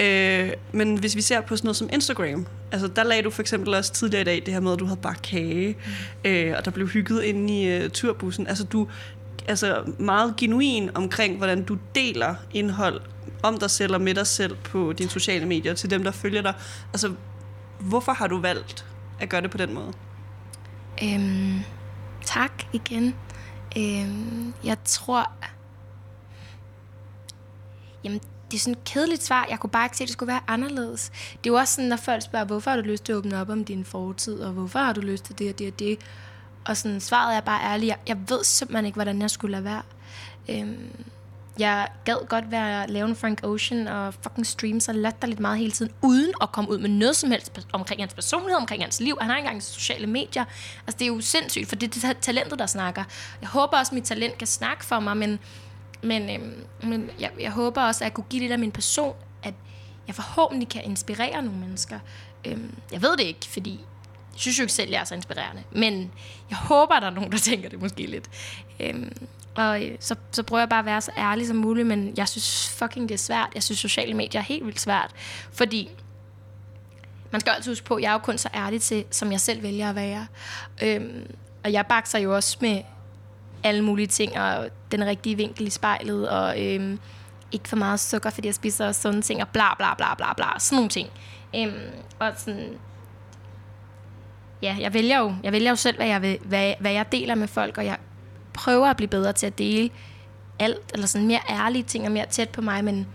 [0.00, 3.42] Øh, men hvis vi ser på sådan noget som Instagram, altså der lagde du for
[3.42, 5.76] eksempel også tidligere i dag det her med, at du havde bare kage,
[6.24, 8.46] øh, og der blev hygget inde i øh, turbussen.
[8.46, 8.88] Altså du
[9.48, 13.00] altså meget genuin omkring, hvordan du deler indhold
[13.42, 16.42] om dig selv og med dig selv på dine sociale medier til dem, der følger
[16.42, 16.54] dig.
[16.92, 17.12] Altså,
[17.78, 18.84] hvorfor har du valgt
[19.20, 19.92] at gøre det på den måde?
[21.02, 21.60] Øhm,
[22.24, 23.14] tak igen.
[23.76, 25.32] Øhm, jeg tror...
[28.04, 29.46] Jamen, det er sådan et kedeligt svar.
[29.50, 31.10] Jeg kunne bare ikke se, at det skulle være anderledes.
[31.10, 33.40] Det er jo også sådan, når folk spørger, hvorfor har du lyst til at åbne
[33.40, 35.98] op om din fortid, og hvorfor har du lyst til det og det og det.
[36.64, 37.88] Og sådan, svaret er bare ærligt.
[37.88, 39.82] Jeg, jeg ved simpelthen ikke, hvordan jeg skulle lade være.
[40.48, 41.04] Øhm,
[41.58, 45.72] jeg gad godt være lave en Frank Ocean og fucking streame så latterligt meget hele
[45.72, 49.18] tiden, uden at komme ud med noget som helst omkring hans personlighed, omkring hans liv.
[49.20, 50.44] Han har ikke engang sociale medier.
[50.86, 53.04] Altså, det er jo sindssygt, for det er det talentet, der snakker.
[53.40, 55.38] Jeg håber også, at mit talent kan snakke for mig, men,
[56.02, 59.14] men, øhm, men jeg, jeg håber også, at jeg kunne give lidt af min person,
[59.42, 59.54] at
[60.06, 61.98] jeg forhåbentlig kan inspirere nogle mennesker.
[62.44, 63.80] Øhm, jeg ved det ikke, fordi
[64.40, 65.62] synes jo ikke selv, jeg er så inspirerende.
[65.72, 66.12] Men
[66.50, 68.30] jeg håber, der er nogen, der tænker det måske lidt.
[68.80, 69.12] Øhm,
[69.54, 72.28] og øh, så, så prøver jeg bare at være så ærlig som muligt, men jeg
[72.28, 73.48] synes fucking, det er svært.
[73.54, 75.10] Jeg synes, sociale medier er helt vildt svært.
[75.52, 75.90] Fordi
[77.30, 79.40] man skal altid huske på, at jeg er jo kun så ærlig til, som jeg
[79.40, 80.26] selv vælger at være.
[80.82, 82.82] Øhm, og jeg bakser jo også med
[83.64, 86.98] alle mulige ting, og den rigtige vinkel i spejlet, og øhm,
[87.52, 90.58] ikke for meget sukker, fordi jeg spiser sunde ting, og bla bla bla bla bla,
[90.58, 91.10] sådan nogle ting.
[91.56, 92.78] Øhm, og sådan,
[94.62, 97.34] ja, jeg vælger jo, jeg vælger jo selv, hvad jeg, vil, hvad, hvad jeg deler
[97.34, 97.96] med folk, og jeg
[98.52, 99.90] prøver at blive bedre til at dele
[100.58, 103.06] alt, eller sådan mere ærlige ting og mere tæt på mig, men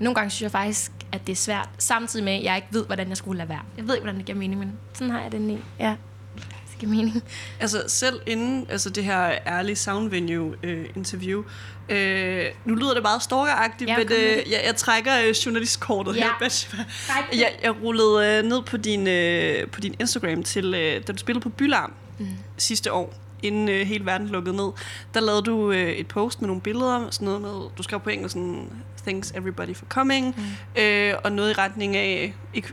[0.00, 2.86] nogle gange synes jeg faktisk, at det er svært, samtidig med, at jeg ikke ved,
[2.86, 3.62] hvordan jeg skulle lade være.
[3.76, 5.58] Jeg ved ikke, hvordan det giver mening, men sådan har jeg det i.
[5.78, 5.96] Ja,
[6.78, 7.22] giver mening.
[7.60, 11.42] Altså selv inden altså det her ærlige Sound Venue øh, interview,
[11.88, 16.20] øh, nu lyder det meget stalkeragtigt, Ja, men øh, jeg, jeg trækker øh, journalistkortet Ja.
[16.40, 16.78] her, det.
[17.40, 21.18] Jeg, jeg rullede øh, ned på din, øh, på din Instagram til, øh, da du
[21.18, 22.26] spillede på Bylarm mm.
[22.56, 24.70] sidste år, inden øh, hele verden lukkede ned.
[25.14, 28.10] Der lavede du øh, et post med nogle billeder, sådan noget med, du skrev på
[28.10, 28.70] engelsk sådan,
[29.08, 30.82] thanks everybody for coming, mm.
[30.82, 32.68] øh, og noget i retning af, ikke,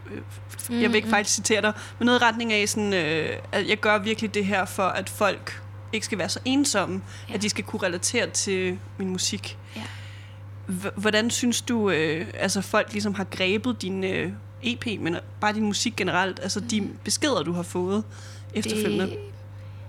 [0.69, 3.69] øh, jeg vil ikke faktisk citere dig, men noget i retning af sådan, øh, at
[3.69, 5.61] jeg gør virkelig det her for, at folk
[5.93, 7.33] ikke skal være så ensomme, ja.
[7.33, 9.57] At de skal kunne relatere til min musik.
[9.75, 9.81] Ja.
[10.67, 14.31] H- hvordan synes du, øh, altså folk ligesom har grebet din øh,
[14.63, 18.03] EP, men bare din musik generelt, altså de beskeder, du har fået
[18.53, 19.05] efterfølgende?
[19.05, 19.17] Det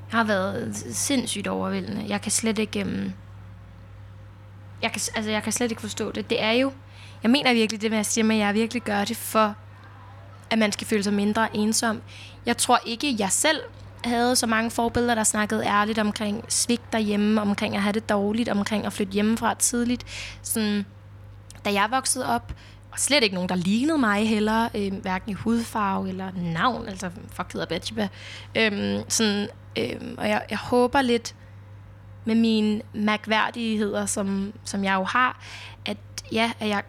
[0.09, 2.05] har været sindssygt overvældende.
[2.09, 2.85] Jeg kan slet ikke...
[2.85, 3.13] Um...
[4.83, 6.31] Jeg, kan, altså, jeg kan slet ikke forstå det.
[6.31, 6.73] Det er jo...
[7.23, 9.55] Jeg mener virkelig det, med jeg siger, men jeg virkelig gør det for,
[10.51, 12.03] at man skal føle sig mindre ensom.
[12.47, 13.61] Jeg tror ikke, jeg selv
[14.05, 18.49] havde så mange forbilleder, der snakkede ærligt omkring svigt derhjemme, omkring at have det dårligt,
[18.49, 20.05] omkring at flytte hjemmefra tidligt.
[20.43, 20.87] Sådan,
[21.65, 22.53] da jeg voksede op,
[22.93, 27.11] og slet ikke nogen, der lignede mig heller, øh, hverken i hudfarve eller navn, altså
[27.33, 28.09] fuck hedder Betjiba.
[28.55, 31.35] Øhm, sådan, øhm, og jeg, jeg håber lidt
[32.27, 35.41] med mine mærkværdigheder, som, som jeg jo har,
[35.87, 35.97] at
[36.33, 36.83] ja, at jeg,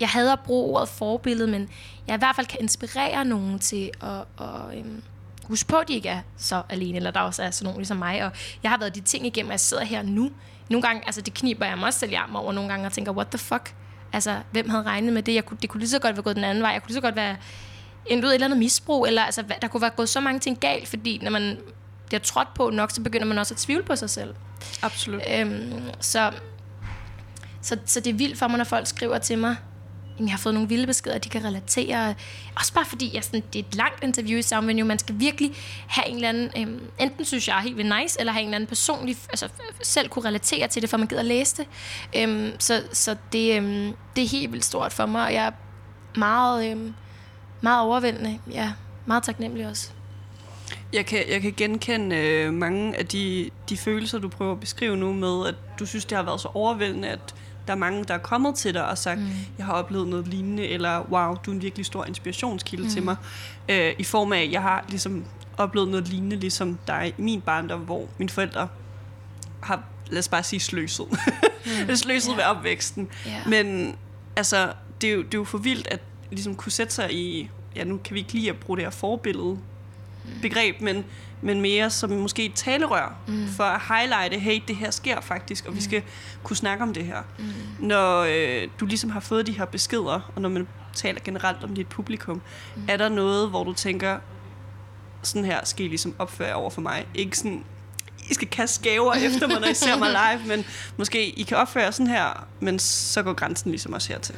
[0.00, 1.68] jeg hader at bruge ordet forbillede, men
[2.06, 5.02] jeg i hvert fald kan inspirere nogen til at, at øhm,
[5.44, 7.96] huske på, at de ikke er så alene, eller der også er sådan nogen ligesom
[7.96, 8.24] mig.
[8.24, 8.30] Og
[8.62, 10.30] jeg har været de ting igennem, at jeg sidder her nu.
[10.70, 13.12] Nogle gange, altså det kniber jeg mig også selv hjem over nogle gange, og tænker,
[13.12, 13.74] what the fuck?
[14.12, 15.34] Altså, hvem havde regnet med det?
[15.34, 16.70] Jeg kunne, det kunne lige så godt være gået den anden vej.
[16.70, 17.36] Jeg kunne lige så godt være
[18.06, 20.40] endt ud i et eller andet misbrug, eller altså, der kunne være gået så mange
[20.40, 21.58] ting galt, fordi når man
[22.10, 24.34] bliver trådt på nok, så begynder man også at tvivle på sig selv.
[24.82, 25.22] Absolut.
[25.34, 26.32] Øhm, så,
[27.62, 29.56] så, så det er vildt for mig, når folk skriver til mig,
[30.16, 32.14] "Jamen, jeg har fået nogle vilde beskeder, de kan relatere.
[32.56, 34.84] Også bare fordi, jeg sådan, det er et langt interview i Soundvenue.
[34.84, 35.52] Man skal virkelig
[35.88, 38.48] have en eller anden, øhm, enten synes jeg er helt vildt nice, eller have en
[38.48, 39.48] eller anden personlig, altså
[39.82, 41.66] selv kunne relatere til det, for man gider læse det.
[42.16, 45.50] Øhm, så så det, øhm, det er helt vildt stort for mig, og jeg er
[46.18, 46.94] meget, øhm,
[47.60, 48.38] meget overvældende.
[48.50, 48.72] Ja,
[49.06, 49.90] meget taknemmelig også.
[50.92, 54.96] Jeg kan, jeg kan genkende øh, mange af de, de følelser, du prøver at beskrive
[54.96, 57.34] nu med, at du synes, det har været så overvældende, at
[57.66, 59.26] der er mange, der er kommet til dig og sagt, mm.
[59.58, 62.90] jeg har oplevet noget lignende, eller wow, du er en virkelig stor inspirationskilde mm.
[62.90, 63.16] til mig.
[63.68, 65.24] Øh, I form af, jeg har ligesom
[65.56, 68.68] oplevet noget lignende, ligesom dig i min barndom, hvor mine forældre
[69.60, 71.06] har, lad os bare sige, sløset.
[71.88, 71.96] Mm.
[72.04, 72.36] sløset Ja.
[72.36, 73.08] ved opvæksten.
[73.26, 73.42] Ja.
[73.46, 73.96] Men
[74.36, 76.00] altså, det er, jo, det er jo for vildt at
[76.30, 78.90] ligesom kunne sætte sig i, ja nu kan vi ikke lide at bruge det her
[78.90, 79.58] forbillede
[80.42, 81.04] begreb, men,
[81.42, 83.48] men mere som måske et talerør mm.
[83.48, 86.02] for at highlighte, hey, det her sker faktisk, og vi skal
[86.42, 87.22] kunne snakke om det her.
[87.38, 87.44] Mm.
[87.86, 91.74] Når øh, du ligesom har fået de her beskeder, og når man taler generelt om
[91.74, 92.42] dit publikum,
[92.76, 92.82] mm.
[92.88, 94.18] er der noget, hvor du tænker,
[95.22, 97.06] sådan her skal I ligesom opføre over for mig.
[97.14, 97.64] Ikke sådan,
[98.30, 100.64] I skal kaste gaver efter mig, når I ser mig live, men
[100.96, 104.34] måske I kan opføre sådan her, men så går grænsen ligesom også hertil.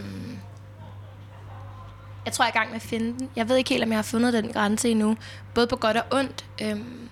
[2.25, 3.31] Jeg tror, jeg er i gang med at finde den.
[3.37, 5.17] Jeg ved ikke helt, om jeg har fundet den grænse endnu.
[5.55, 6.47] Både på godt og ondt.
[6.63, 7.09] Øhm.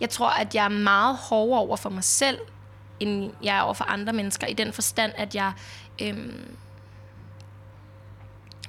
[0.00, 2.38] Jeg tror, at jeg er meget hårdere over for mig selv,
[3.00, 4.46] end jeg er over for andre mennesker.
[4.46, 5.52] I den forstand, at jeg
[6.02, 6.56] øhm,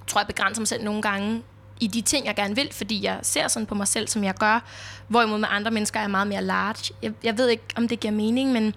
[0.08, 1.43] tror, jeg begrænser mig selv nogle gange
[1.79, 4.36] i de ting, jeg gerne vil, fordi jeg ser sådan på mig selv, som jeg
[4.36, 4.60] gør.
[5.08, 6.93] Hvorimod med andre mennesker er jeg meget mere large.
[7.01, 8.75] Jeg, jeg ved ikke, om det giver mening, men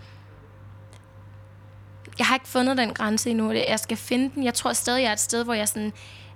[2.19, 3.53] jeg har ikke fundet den grænse endnu.
[3.53, 4.45] Jeg skal finde den.
[4.45, 5.93] Jeg tror stadig, jeg er et sted, hvor jeg sådan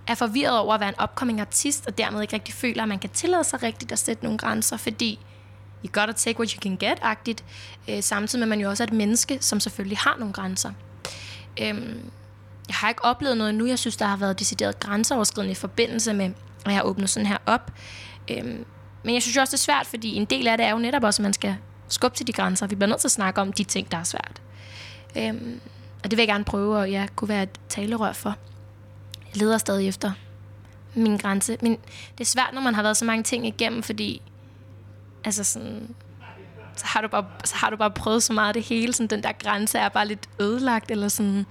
[0.07, 2.99] er forvirret over at være en upcoming artist, og dermed ikke rigtig føler, at man
[2.99, 5.19] kan tillade sig rigtigt at sætte nogle grænser, fordi
[5.85, 7.45] you gotta take what you can get-agtigt,
[7.89, 10.73] øh, samtidig med, at man jo også er et menneske, som selvfølgelig har nogle grænser.
[11.61, 12.11] Øhm,
[12.69, 13.67] jeg har ikke oplevet noget nu.
[13.67, 16.33] Jeg synes, der har været decideret grænseoverskridende i forbindelse med, at
[16.67, 17.73] jeg har åbnet sådan her op.
[18.31, 18.65] Øhm,
[19.03, 20.79] men jeg synes jo også, det er svært, fordi en del af det er jo
[20.79, 21.57] netop også, at man skal
[21.89, 22.67] skubbe til de grænser.
[22.67, 24.43] Vi bliver nødt til at snakke om de ting, der er svært.
[25.17, 25.61] Øhm,
[26.05, 28.37] og det vil jeg gerne prøve, og jeg kunne være et talerør for.
[29.29, 30.13] Jeg leder stadig efter
[30.95, 31.57] min grænse.
[31.63, 31.73] Men
[32.19, 34.23] det er svært, når man har været så mange ting igennem, fordi
[35.25, 35.95] altså sådan,
[36.77, 38.93] så har du bare, så har du bare prøvet så meget af det hele.
[38.93, 41.47] Sådan, den der grænse er bare lidt ødelagt, eller sådan,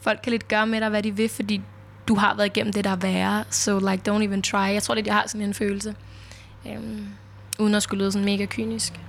[0.00, 1.60] folk kan lidt gøre med dig, hvad de vil, fordi
[2.08, 3.44] du har været igennem det, der er værre.
[3.50, 4.56] So like, don't even try.
[4.72, 5.94] Jeg tror lidt, jeg har sådan en følelse.
[6.68, 7.08] Øhm,
[7.58, 9.00] uden at skulle lyde sådan mega kynisk.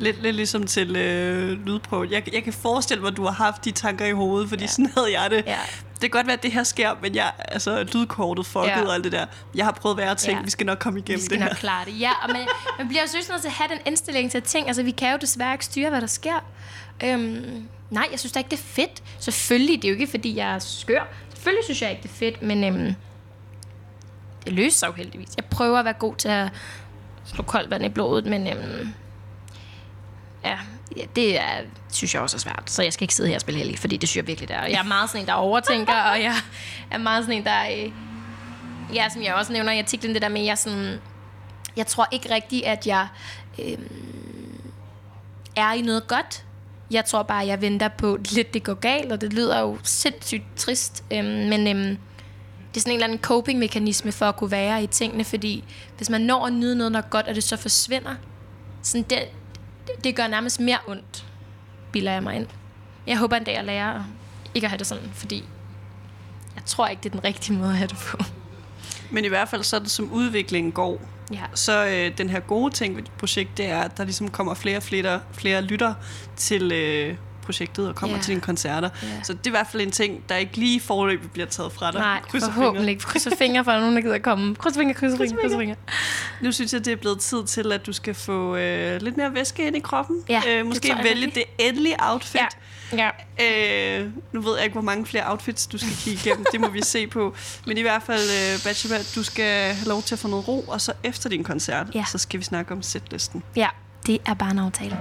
[0.00, 2.08] Lidt, lidt ligesom til øh, lydprøve.
[2.10, 4.68] Jeg, jeg kan forestille mig, at du har haft de tanker i hovedet, fordi ja.
[4.68, 5.44] Sådan havde jeg det.
[5.46, 5.56] Ja.
[5.92, 8.82] Det kan godt være, at det her sker, men jeg, altså lydkortet, fucket Ja.
[8.86, 9.26] og alt det der.
[9.54, 10.44] Jeg har prøvet værre ting, Ja.
[10.44, 11.54] vi skal nok komme Vi igennem skal det nok her.
[11.56, 12.00] klare det.
[12.00, 12.46] Ja, og man,
[12.78, 14.66] man bliver også nødt til at have den indstilling til ting.
[14.66, 16.44] Altså, vi kan jo desværre ikke styre, hvad der sker.
[17.04, 19.02] Øhm, nej, jeg synes da ikke, det er fedt.
[19.18, 21.02] Selvfølgelig, det er jo ikke, fordi jeg er skør.
[21.34, 22.94] Selvfølgelig synes jeg ikke, det er fedt, men øhm,
[24.44, 25.28] det løser sig jo heldigvis.
[25.36, 26.48] Jeg prøver at være god til at
[27.24, 28.88] slå koldt vand i blodet, men øhm,
[30.44, 30.58] ja,
[30.96, 31.60] ja, det er,
[31.92, 32.62] synes jeg også er svært.
[32.66, 34.56] Så jeg skal ikke sidde her og spille heldig, fordi det synes jeg virkelig, det
[34.56, 34.66] er.
[34.66, 36.34] Jeg er meget sådan en, der overtænker, og jeg
[36.90, 37.62] er meget sådan en, der...
[37.70, 37.92] Øh,
[38.94, 41.00] ja, som jeg også nævner i artiklen, det der med, jeg sådan...
[41.76, 43.08] Jeg tror ikke rigtigt, at jeg
[43.58, 43.78] øh,
[45.56, 46.44] er i noget godt.
[46.90, 49.78] Jeg tror bare, jeg venter på at lidt, det går galt, og det lyder jo
[49.82, 51.04] sindssygt trist.
[51.10, 51.96] Øh, men øh,
[52.74, 55.64] det er sådan en eller anden coping-mekanisme for at kunne være i tingene, fordi
[55.96, 58.14] hvis man når at nyde noget, der er godt, og det så forsvinder,
[58.82, 59.18] sådan det,
[60.04, 61.24] det, gør nærmest mere ondt,
[61.92, 62.46] bilder jeg mig ind.
[63.06, 64.00] Jeg håber en dag at lære at
[64.54, 65.44] ikke at have det sådan, fordi
[66.54, 68.18] jeg tror ikke, det er den rigtige måde at have det på.
[69.10, 71.00] Men i hvert fald sådan som udviklingen går,
[71.32, 71.42] Ja.
[71.54, 74.54] så øh, den her gode ting ved dit projekt, det er, at der ligesom kommer
[74.54, 75.94] flere og flere, flere lytter
[76.36, 77.16] til øh,
[77.50, 78.22] projektet og kommer Ja.
[78.22, 78.88] til dine koncerter.
[79.02, 79.08] Ja.
[79.22, 81.90] Så det er i hvert fald en ting, der ikke lige forløbet bliver taget fra
[81.92, 82.00] dig.
[82.00, 83.02] Nej, Krydser forhåbentlig ikke.
[83.02, 84.54] Krydser fingre for, at nogen, der gider komme.
[84.54, 85.76] Kryds fingre, kryds fingre, kryds fingre.
[86.42, 89.34] Nu synes jeg, det er blevet tid til, at du skal få øh, lidt mere
[89.34, 90.16] væske ind i kroppen.
[90.28, 92.40] Ja, øh, det måske jeg vælge det endelige outfit.
[92.92, 93.10] Ja.
[93.38, 94.00] ja.
[94.00, 96.46] Øh, nu ved jeg ikke, hvor mange flere outfits, du skal kigge igennem.
[96.52, 97.34] det må vi se på.
[97.66, 100.60] Men i hvert fald, øh, Bachelor, du skal have lov til at få noget ro,
[100.68, 102.04] og så efter din koncert, Ja.
[102.12, 103.42] så skal vi snakke om setlisten.
[103.56, 103.68] ja,
[104.06, 104.98] det er bare en aftale.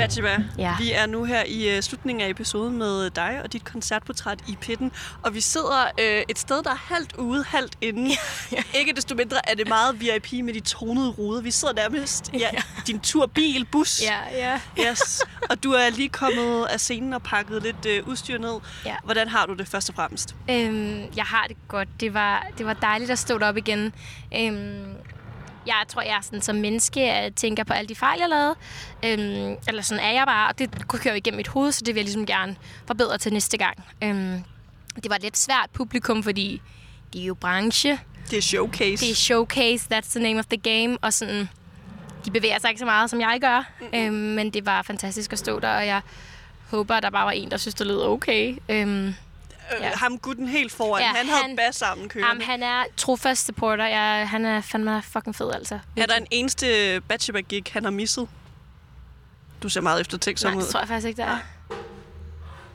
[0.00, 0.74] Batsheba, Ja.
[0.78, 4.56] vi er nu her i uh, slutningen af episoden med dig og dit koncertportræt i
[4.60, 8.10] pitten, og vi sidder uh, et sted, der er halvt ude, halvt inde.
[8.74, 11.40] Ikke desto mindre er det meget VIP med de tonede ruder.
[11.42, 12.48] Vi sidder nærmest ja,
[12.86, 14.02] din turbil, bus.
[14.02, 14.60] Ja, ja.
[14.90, 15.20] Yes.
[15.50, 18.54] Og du er lige kommet af scenen og pakket lidt uh, udstyr ned.
[18.86, 18.96] Ja.
[19.04, 20.34] Hvordan har du det først og fremmest?
[20.50, 21.88] Øhm, jeg har det godt.
[22.00, 23.92] Det var, det var dejligt at stå deroppe igen.
[24.36, 24.94] Øhm,
[25.78, 28.54] jeg tror, jeg er sådan, som menneske jeg tænker på alle de fejl, jeg lavede.
[29.04, 31.94] Øhm, eller sådan er jeg bare, og det kører jo igennem mit hoved, så det
[31.94, 32.56] vil jeg ligesom gerne
[32.86, 33.84] forbedre til næste gang.
[34.02, 34.44] Øhm,
[34.96, 36.62] det var et lidt svært publikum, fordi
[37.12, 37.98] det er jo branche.
[38.30, 39.04] Det er showcase.
[39.04, 41.48] Det er showcase, that's the name of the game, og sådan,
[42.24, 43.72] de bevæger sig ikke så meget, som jeg gør.
[43.94, 46.00] Øhm, men det var fantastisk at stå der, og jeg
[46.70, 48.56] håber, at der bare var en, der synes, det lød okay.
[48.68, 49.14] Øhm,
[49.76, 49.90] Øh, Ja.
[49.96, 52.28] Ham gutten helt foran, Ja, han havde han- bas sammen kørende.
[52.28, 53.86] Jamen, han er trofast supporter.
[53.86, 55.78] Jeg, han er fandme fucking fed, altså.
[55.96, 58.28] Er der en eneste bachelor-gig, han har misset?
[59.62, 60.62] Du ser meget eftertænksom Nej, ud.
[60.62, 61.38] det tror jeg faktisk ikke, der er.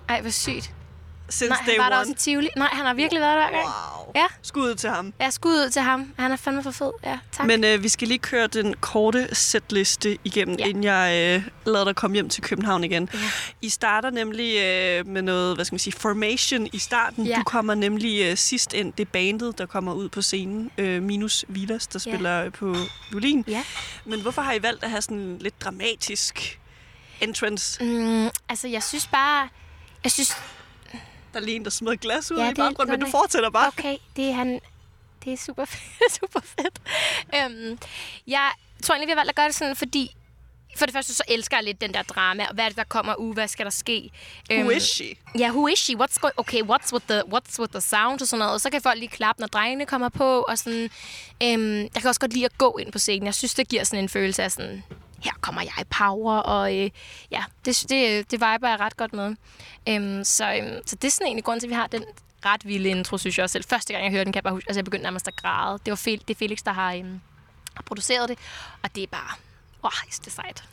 [0.10, 0.72] Ej, hvor sygt.
[1.30, 2.00] Since Nej, han var der one.
[2.02, 2.50] også i Tivoli.
[2.58, 3.74] Nej, han har virkelig været der hver gang.
[3.98, 4.05] Wow.
[4.16, 4.26] Ja.
[4.42, 5.14] Skud til ham.
[5.20, 6.14] Jeg skud ud til ham.
[6.20, 6.92] Han er fandme for fed.
[7.04, 7.46] Ja, tak.
[7.48, 10.64] Men øh, vi skal lige køre den korte setliste igennem, ja.
[10.64, 10.70] Ja.
[10.70, 13.10] inden jeg øh, lader dig komme hjem til København igen.
[13.14, 13.20] Ja.
[13.62, 17.26] I starter nemlig øh, med noget, hvad skal man sige, formation i starten.
[17.28, 17.36] Ja.
[17.36, 21.46] Du kommer nemlig øh, sidst ind, det bandet, der kommer ud på scenen, øh, minus
[21.48, 22.12] Vilas, der Ja.
[22.12, 22.76] spiller på
[23.12, 23.44] violin.
[23.48, 23.64] Ja.
[24.06, 26.60] Men hvorfor har I valgt at have sådan en lidt dramatisk
[27.22, 27.84] entrance?
[27.84, 29.50] Mm, altså, jeg synes bare...
[30.04, 30.36] Jeg synes,
[31.36, 33.12] Der er lige en, der smider glas ud Ja, i baggrunden, men du nok.
[33.12, 33.68] fortsætter bare.
[33.68, 34.60] okay, det er han...
[35.26, 36.14] Det er super fedt.
[36.20, 36.82] super fedt.
[37.36, 37.80] Øhm,
[38.28, 38.52] jeg
[38.84, 40.16] tror egentlig, vi har valgt at gøre det sådan, fordi...
[40.78, 42.46] For det første, så elsker jeg lidt den der drama.
[42.54, 43.34] Hvad er det, der kommer ud?
[43.34, 44.10] Hvad skal der ske?
[44.52, 45.16] Who Øhm, is she?
[45.40, 45.94] Ja, who is she?
[45.94, 46.34] What's going...
[46.38, 48.54] Okay, what's with, the, what's with the sound og sådan noget.
[48.54, 50.42] Og så kan folk lige klappe, når drengene kommer på.
[50.42, 50.90] Og sådan,
[51.44, 53.26] øhm, jeg kan også godt lide at gå ind på scenen.
[53.26, 54.84] Jeg synes, det giver sådan en følelse af sådan...
[55.24, 56.90] Her kommer jeg i power, og øh,
[57.32, 59.36] ja, det, det, øh, det viber jeg ret godt med.
[59.90, 62.04] Øhm, så, øhm, så det er sådan egentlig grunden til, at vi har den
[62.46, 63.64] ret vilde intro, synes jeg også selv.
[63.64, 65.80] Første gang, jeg hørte den, kan jeg bare huske, altså jeg begyndte nærmest at græde.
[65.86, 67.22] Det var Fel, det er Felix, der har, øhm,
[67.86, 68.38] produceret det,
[68.84, 69.36] og det er bare,
[69.84, 70.64] wow, det er sejt.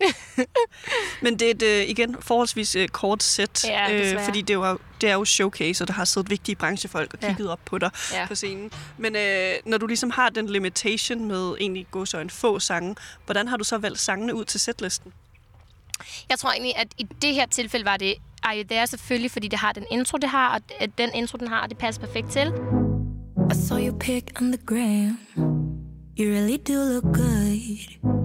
[1.22, 4.24] Men det er et, øh, igen forholdsvis øh, kort sæt, Ja, desværre.
[4.24, 7.18] fordi det er, jo, det er jo showcase, og der har siddet vigtige branchefolk og
[7.22, 7.28] Ja.
[7.28, 8.26] kigget op på dig Ja.
[8.26, 8.70] på scenen.
[8.98, 12.96] Men øh, når du ligesom har den limitation med egentlig gå så en få sange,
[13.26, 15.12] hvordan har du så valgt sangene ud til setlisten?
[16.28, 19.48] Jeg tror egentlig, at i det her tilfælde var det Are You There selvfølgelig, fordi
[19.48, 22.30] det har den intro, det har, og at den intro, den har, det passer perfekt
[22.32, 22.52] til.
[23.52, 25.18] I saw your pic on the gram.
[26.18, 28.15] You really do look good.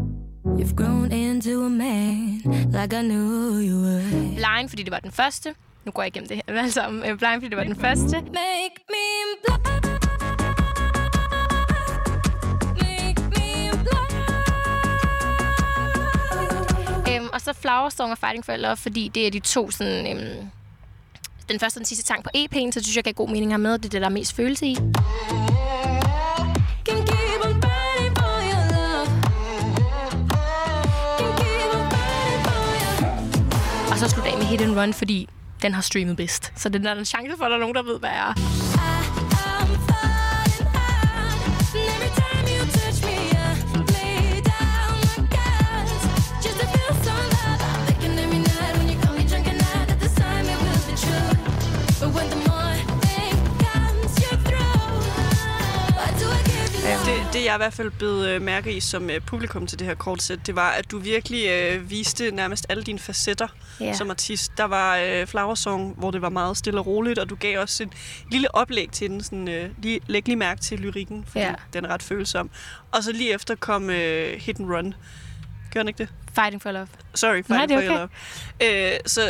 [0.59, 4.35] You've grown into a man like I knew you would.
[4.35, 5.55] Blind, fordi det var den første.
[5.85, 7.01] Nu går jeg igennem det her alle sammen.
[7.09, 8.15] Øh, Blind, fordi det var den første.
[8.21, 9.05] Make me
[9.43, 9.73] blind.
[12.81, 14.13] Make me blind.
[17.15, 20.17] Øhm, og så Flower Song og Fighting for Love, fordi det er de to sådan...
[20.17, 20.49] Øhm,
[21.49, 23.59] den første og den sidste sang på EP'en, så synes jeg, gav god mening have
[23.59, 23.71] med.
[23.71, 24.77] Det er det, der er mest følelse i.
[34.51, 35.29] Hit and Run, fordi
[35.61, 36.53] den har streamet bedst.
[36.55, 38.29] Så den er der en chance for, at der er nogen, der ved, hvad jeg
[38.29, 38.70] er.
[57.33, 59.93] Det, jeg i hvert fald blev øh, mærke i som øh, publikum til det her
[59.95, 63.47] kortsæt, det var, at du virkelig øh, viste nærmest alle dine facetter
[63.79, 63.93] Ja.
[63.93, 64.51] som artist.
[64.57, 67.59] Der var øh, Flower Song, hvor det var meget stille og roligt, og du gav
[67.59, 67.89] også et
[68.31, 69.23] lille oplæg til den.
[69.23, 71.53] Sådan, øh, lige, læg lige mærke til lyrikken, fordi Ja.
[71.73, 72.49] den er ret følsom.
[72.91, 74.93] Og så lige efter kom øh, Hit and Run.
[75.73, 76.09] Gør den ikke det?
[76.35, 76.87] Fighting for Love.
[77.15, 78.09] Sorry, Nej, Fighting det er for Your
[78.81, 78.91] Love.
[78.93, 79.21] Øh, så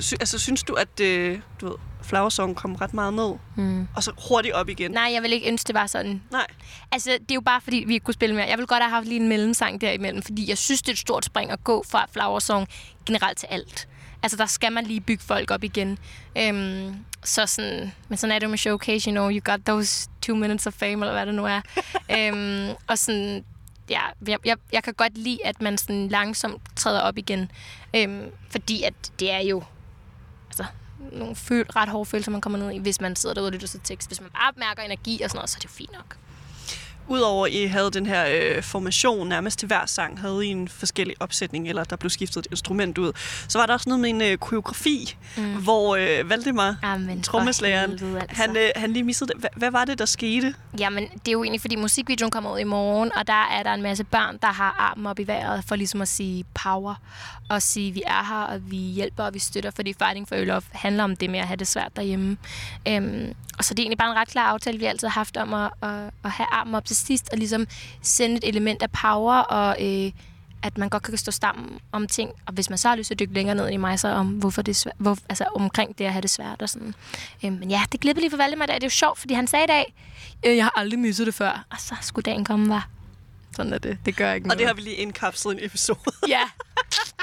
[0.00, 3.88] sy, altså, synes du, at øh, du ved, Flower Song kom ret meget ned, Mm.
[3.96, 4.90] og så hurtigt op igen?
[4.90, 6.22] Nej, jeg vil ikke ønske, det var sådan.
[6.30, 6.46] Nej.
[6.92, 8.46] Altså, det er jo bare, fordi vi ikke kunne spille mere.
[8.48, 10.98] Jeg vil godt have haft lige en mellemsang derimellem, fordi jeg synes, det er et
[10.98, 12.68] stort spring at gå fra Flower Song
[13.06, 13.88] generelt til alt.
[14.22, 15.98] Altså, der skal man lige bygge folk op igen.
[16.38, 20.08] Øhm, så sådan, men sådan er det jo med showcase, you know, you got those
[20.22, 21.60] two minutes of fame, eller hvad det nu er.
[22.18, 23.44] øhm, og sådan,
[23.90, 27.50] ja, jeg, jeg, jeg kan godt lide, at man sådan langsomt træder op igen.
[27.96, 29.62] Øhm, fordi at det er jo,
[31.12, 33.68] nogle føl- ret hårde følelser, man kommer ned i, hvis man sidder derude og lytter
[33.68, 34.08] til tekst.
[34.08, 36.16] Hvis man bare mærker energi og sådan noget, så er det jo fint nok
[37.08, 41.14] udover I havde den her øh, formation nærmest til hver sang, havde I en forskellig
[41.20, 43.12] opsætning, eller der blev skiftet et instrument ud,
[43.48, 45.54] så var der også noget med en øh, koreografi, mm.
[45.54, 48.42] hvor øh, Valdemar, Amen, for trommeslageren, helvede, altså.
[48.42, 49.40] han, øh, han lige missede det.
[49.40, 50.54] Hva, hvad var det, der skete?
[50.78, 53.74] Jamen, det er jo egentlig, fordi musikvideoen kommer ud i morgen, og der er der
[53.74, 56.94] en masse børn, der har armen op i vejret for ligesom at sige power,
[57.48, 60.62] og sige, vi er her, og vi hjælper, og vi støtter, fordi Fighting for Love
[60.72, 62.36] handler om det med at have det svært derhjemme.
[62.88, 65.36] Øhm, og så det er egentlig bare en ret klar aftale, vi altid har haft
[65.36, 67.66] om at, at, at have armen op til sidst, at ligesom
[68.02, 70.12] sende et element af power, og øh,
[70.62, 73.14] at man godt kan stå sammen om ting, og hvis man så har lyst til
[73.14, 75.98] at dykke længere ned i mig, så om hvorfor det er svært, hvor, altså omkring
[75.98, 76.94] det at have det svært og sådan.
[77.44, 78.74] Øhm, men ja, det glippede lige for Valdemar i dag.
[78.74, 79.94] Det er jo sjovt, fordi han sagde i dag,
[80.46, 81.64] øh, jeg har aldrig misset det før.
[81.70, 82.88] Og så skulle dagen komme, var.
[83.56, 83.98] Sådan er det.
[84.06, 84.58] Det gør ikke Og noget.
[84.58, 85.98] det har vi lige indkapslet i en episode.
[86.28, 86.40] Ja,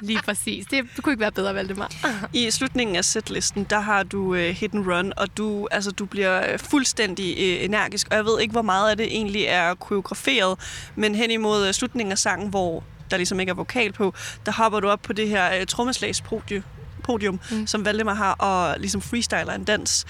[0.01, 0.65] lige præcis.
[0.65, 1.91] Det kunne ikke være bedre, Valdemar.
[2.33, 6.05] I slutningen af setlisten, der har du uh, Hit and Run, og du, altså, du
[6.05, 8.07] bliver øh, fuldstændig uh, energisk.
[8.11, 10.59] Og jeg ved ikke, hvor meget af det egentlig er koreograferet,
[10.95, 14.13] men hen imod uh, slutningen af sangen, hvor der ligesom ikke er vokal på,
[14.45, 16.63] der hopper du op på det her uh, trommeslagspodium,
[17.03, 17.67] podium, mm.
[17.67, 20.05] som Valdemar har, og ligesom freestyler en dans.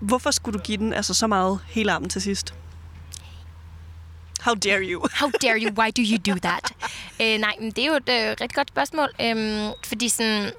[0.00, 2.54] Hvorfor skulle du give den altså så meget hele armen til sidst?
[4.44, 5.06] How dare you?
[5.20, 5.70] How dare you?
[5.70, 6.72] Why do you do that?
[7.20, 9.08] øh, nej, men det er jo et øh, rigtig godt spørgsmål.
[9.20, 10.52] Øhm, fordi sådan...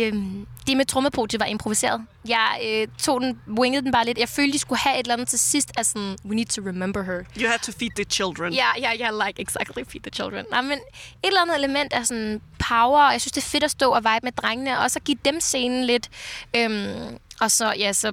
[0.00, 2.06] Øhm, det med trommepodiet var improviseret.
[2.28, 4.18] Jeg øh, tog den, wingede den bare lidt.
[4.18, 6.62] Jeg følte, de skulle have et eller andet til sidst af sådan, we need to
[6.62, 7.22] remember her.
[7.40, 8.52] You have to feed the children.
[8.52, 10.44] Ja, ja, ja, like exactly feed the children.
[10.50, 10.78] Nej, men et
[11.22, 14.04] eller andet element af sådan power, og jeg synes, det er fedt at stå og
[14.04, 16.10] vibe med drengene, og så give dem scenen lidt.
[16.56, 18.12] Øhm, og så, ja, så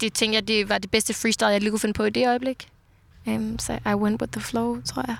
[0.00, 2.28] det tænker jeg, det var det bedste freestyle, jeg lige kunne finde på i det
[2.28, 2.68] øjeblik.
[3.26, 5.16] Um, så I went with the flow, tror jeg.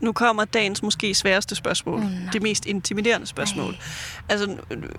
[0.00, 1.98] Nu kommer dagens måske sværeste spørgsmål.
[1.98, 2.30] Oh, nej.
[2.32, 3.76] det mest intimiderende spørgsmål.
[4.28, 4.56] Altså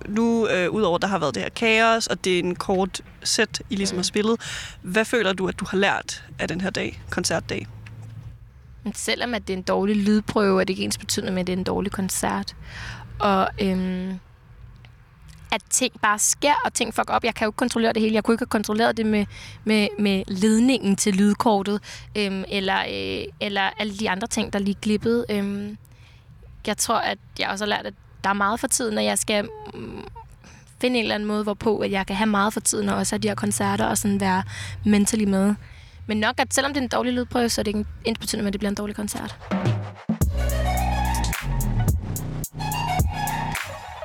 [0.08, 3.62] nu- øh, udover der har været det her kaos, og det er en kort sæt,
[3.70, 4.40] I ligesom har spillet.
[4.82, 7.66] Hvad føler du, at du har lært af den her dag, koncertdag?
[8.84, 11.46] Men selvom at det er en dårlig lydprøve, er det ikke ens betydende med, at
[11.46, 12.56] det er en dårlig koncert.
[13.18, 14.18] Og øhm,
[15.54, 17.24] at ting bare sker, og ting fuck op.
[17.24, 18.14] Jeg kan jo ikke kontrollere det hele.
[18.14, 19.26] Jeg kunne ikke have kontrolleret det med,
[19.64, 21.80] med, med ledningen til lydkortet,
[22.16, 25.24] øhm, eller, øh, eller alle de andre ting, der lige glippede.
[25.30, 25.76] Øhm,
[26.66, 27.94] jeg tror, at jeg også har lært, at
[28.24, 30.04] der er meget for tiden, og jeg skal mm,
[30.80, 33.14] finde en eller anden måde, hvorpå at jeg kan have meget for tiden, og også
[33.14, 34.42] have de her koncerter, og sådan være
[34.84, 35.54] mentally med.
[36.06, 38.42] Men nok, at selvom det er en dårlig lydprøve, så er det ikke ens betydende
[38.42, 39.36] med, at det bliver en dårlig koncert.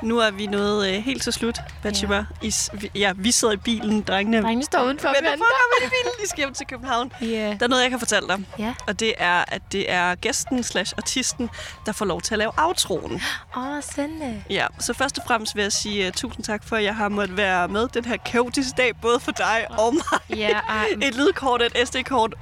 [0.04, 2.16] Nu er vi nået øh, helt til slut, Bathsheba.
[2.16, 2.24] Ja.
[2.48, 2.54] I,
[2.96, 4.42] ja, vi sidder i bilen, drengene.
[4.42, 5.08] Drengene står udenfor.
[5.22, 6.14] Men hvorfor er vi i bilen?
[6.24, 7.12] De skal hjem til København.
[7.22, 7.26] Ja.
[7.28, 8.46] Der er noget, jeg kan fortælle dig.
[8.60, 8.74] Ja.
[8.88, 11.50] Og det er, at det er gæsten slash artisten,
[11.86, 13.22] der får lov til at lave outroen.
[13.58, 14.44] Åh, oh, sende.
[14.50, 17.10] Ja, så først og fremmest vil jeg sige uh, tusind tak for, at jeg har
[17.10, 20.38] måttet være med den her kaotiske dag, både for dig og mig.
[20.38, 20.86] Ja, ej.
[21.08, 22.36] Et lydkort, et SD-kort,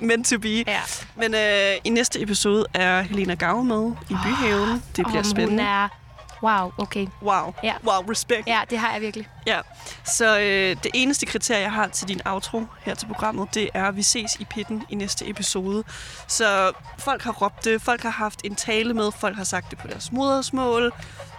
[0.00, 0.48] meant to be.
[0.48, 0.80] Ja.
[1.16, 1.40] Men uh,
[1.84, 4.82] i næste episode er Helena Gave med i Byhaven.
[4.96, 5.62] Det bliver Om spændende.
[5.62, 5.99] Hun er...
[6.42, 7.06] Wow, okay.
[7.22, 7.54] Wow.
[7.62, 7.74] Ja.
[7.84, 8.46] Wow, respekt.
[8.46, 9.28] Ja, det har jeg virkelig.
[9.46, 9.60] Ja.
[10.04, 13.84] Så øh, det eneste kriterie, jeg har til din outro her til programmet, det er,
[13.84, 15.84] at vi ses i pitten i næste episode.
[16.26, 19.78] Så folk har råbt det, folk har haft en tale med, folk har sagt det
[19.78, 20.92] på deres modersmål.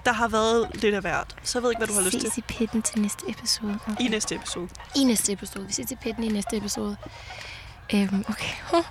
[0.06, 1.36] Der har været lidt af hvert.
[1.44, 3.80] Så jeg ved ikke, hvad du har lyst til ses i pitten til næste episode.
[3.88, 4.06] Okay.
[4.06, 4.70] i næste episode.
[4.96, 5.68] I næste episode.
[5.68, 6.98] Vi ses i pitten i næste episode.
[7.94, 8.54] Øhm, okay.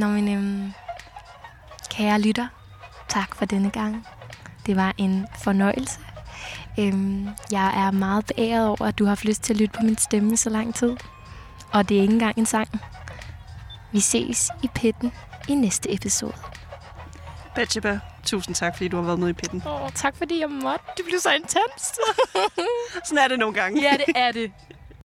[0.00, 0.72] Nå, men øhm,
[1.90, 2.48] kære lytter,
[3.08, 4.06] tak for denne gang.
[4.66, 6.00] Det var en fornøjelse.
[6.78, 9.84] Øhm, jeg er meget beæret over, at du har haft lyst til at lytte på
[9.84, 10.96] min stemme så lang tid.
[11.72, 12.68] Og det er ikke engang en sang.
[13.92, 15.12] Vi ses i pitten
[15.48, 16.32] i næste episode.
[17.54, 19.62] Bathsheba, tusind tak, fordi du har været med i pitten.
[19.66, 20.84] Åh, tak fordi jeg måtte.
[20.96, 21.98] Det blev så intenst.
[23.04, 23.82] Sådan er det nogle gange.
[23.82, 24.52] ja, det er det.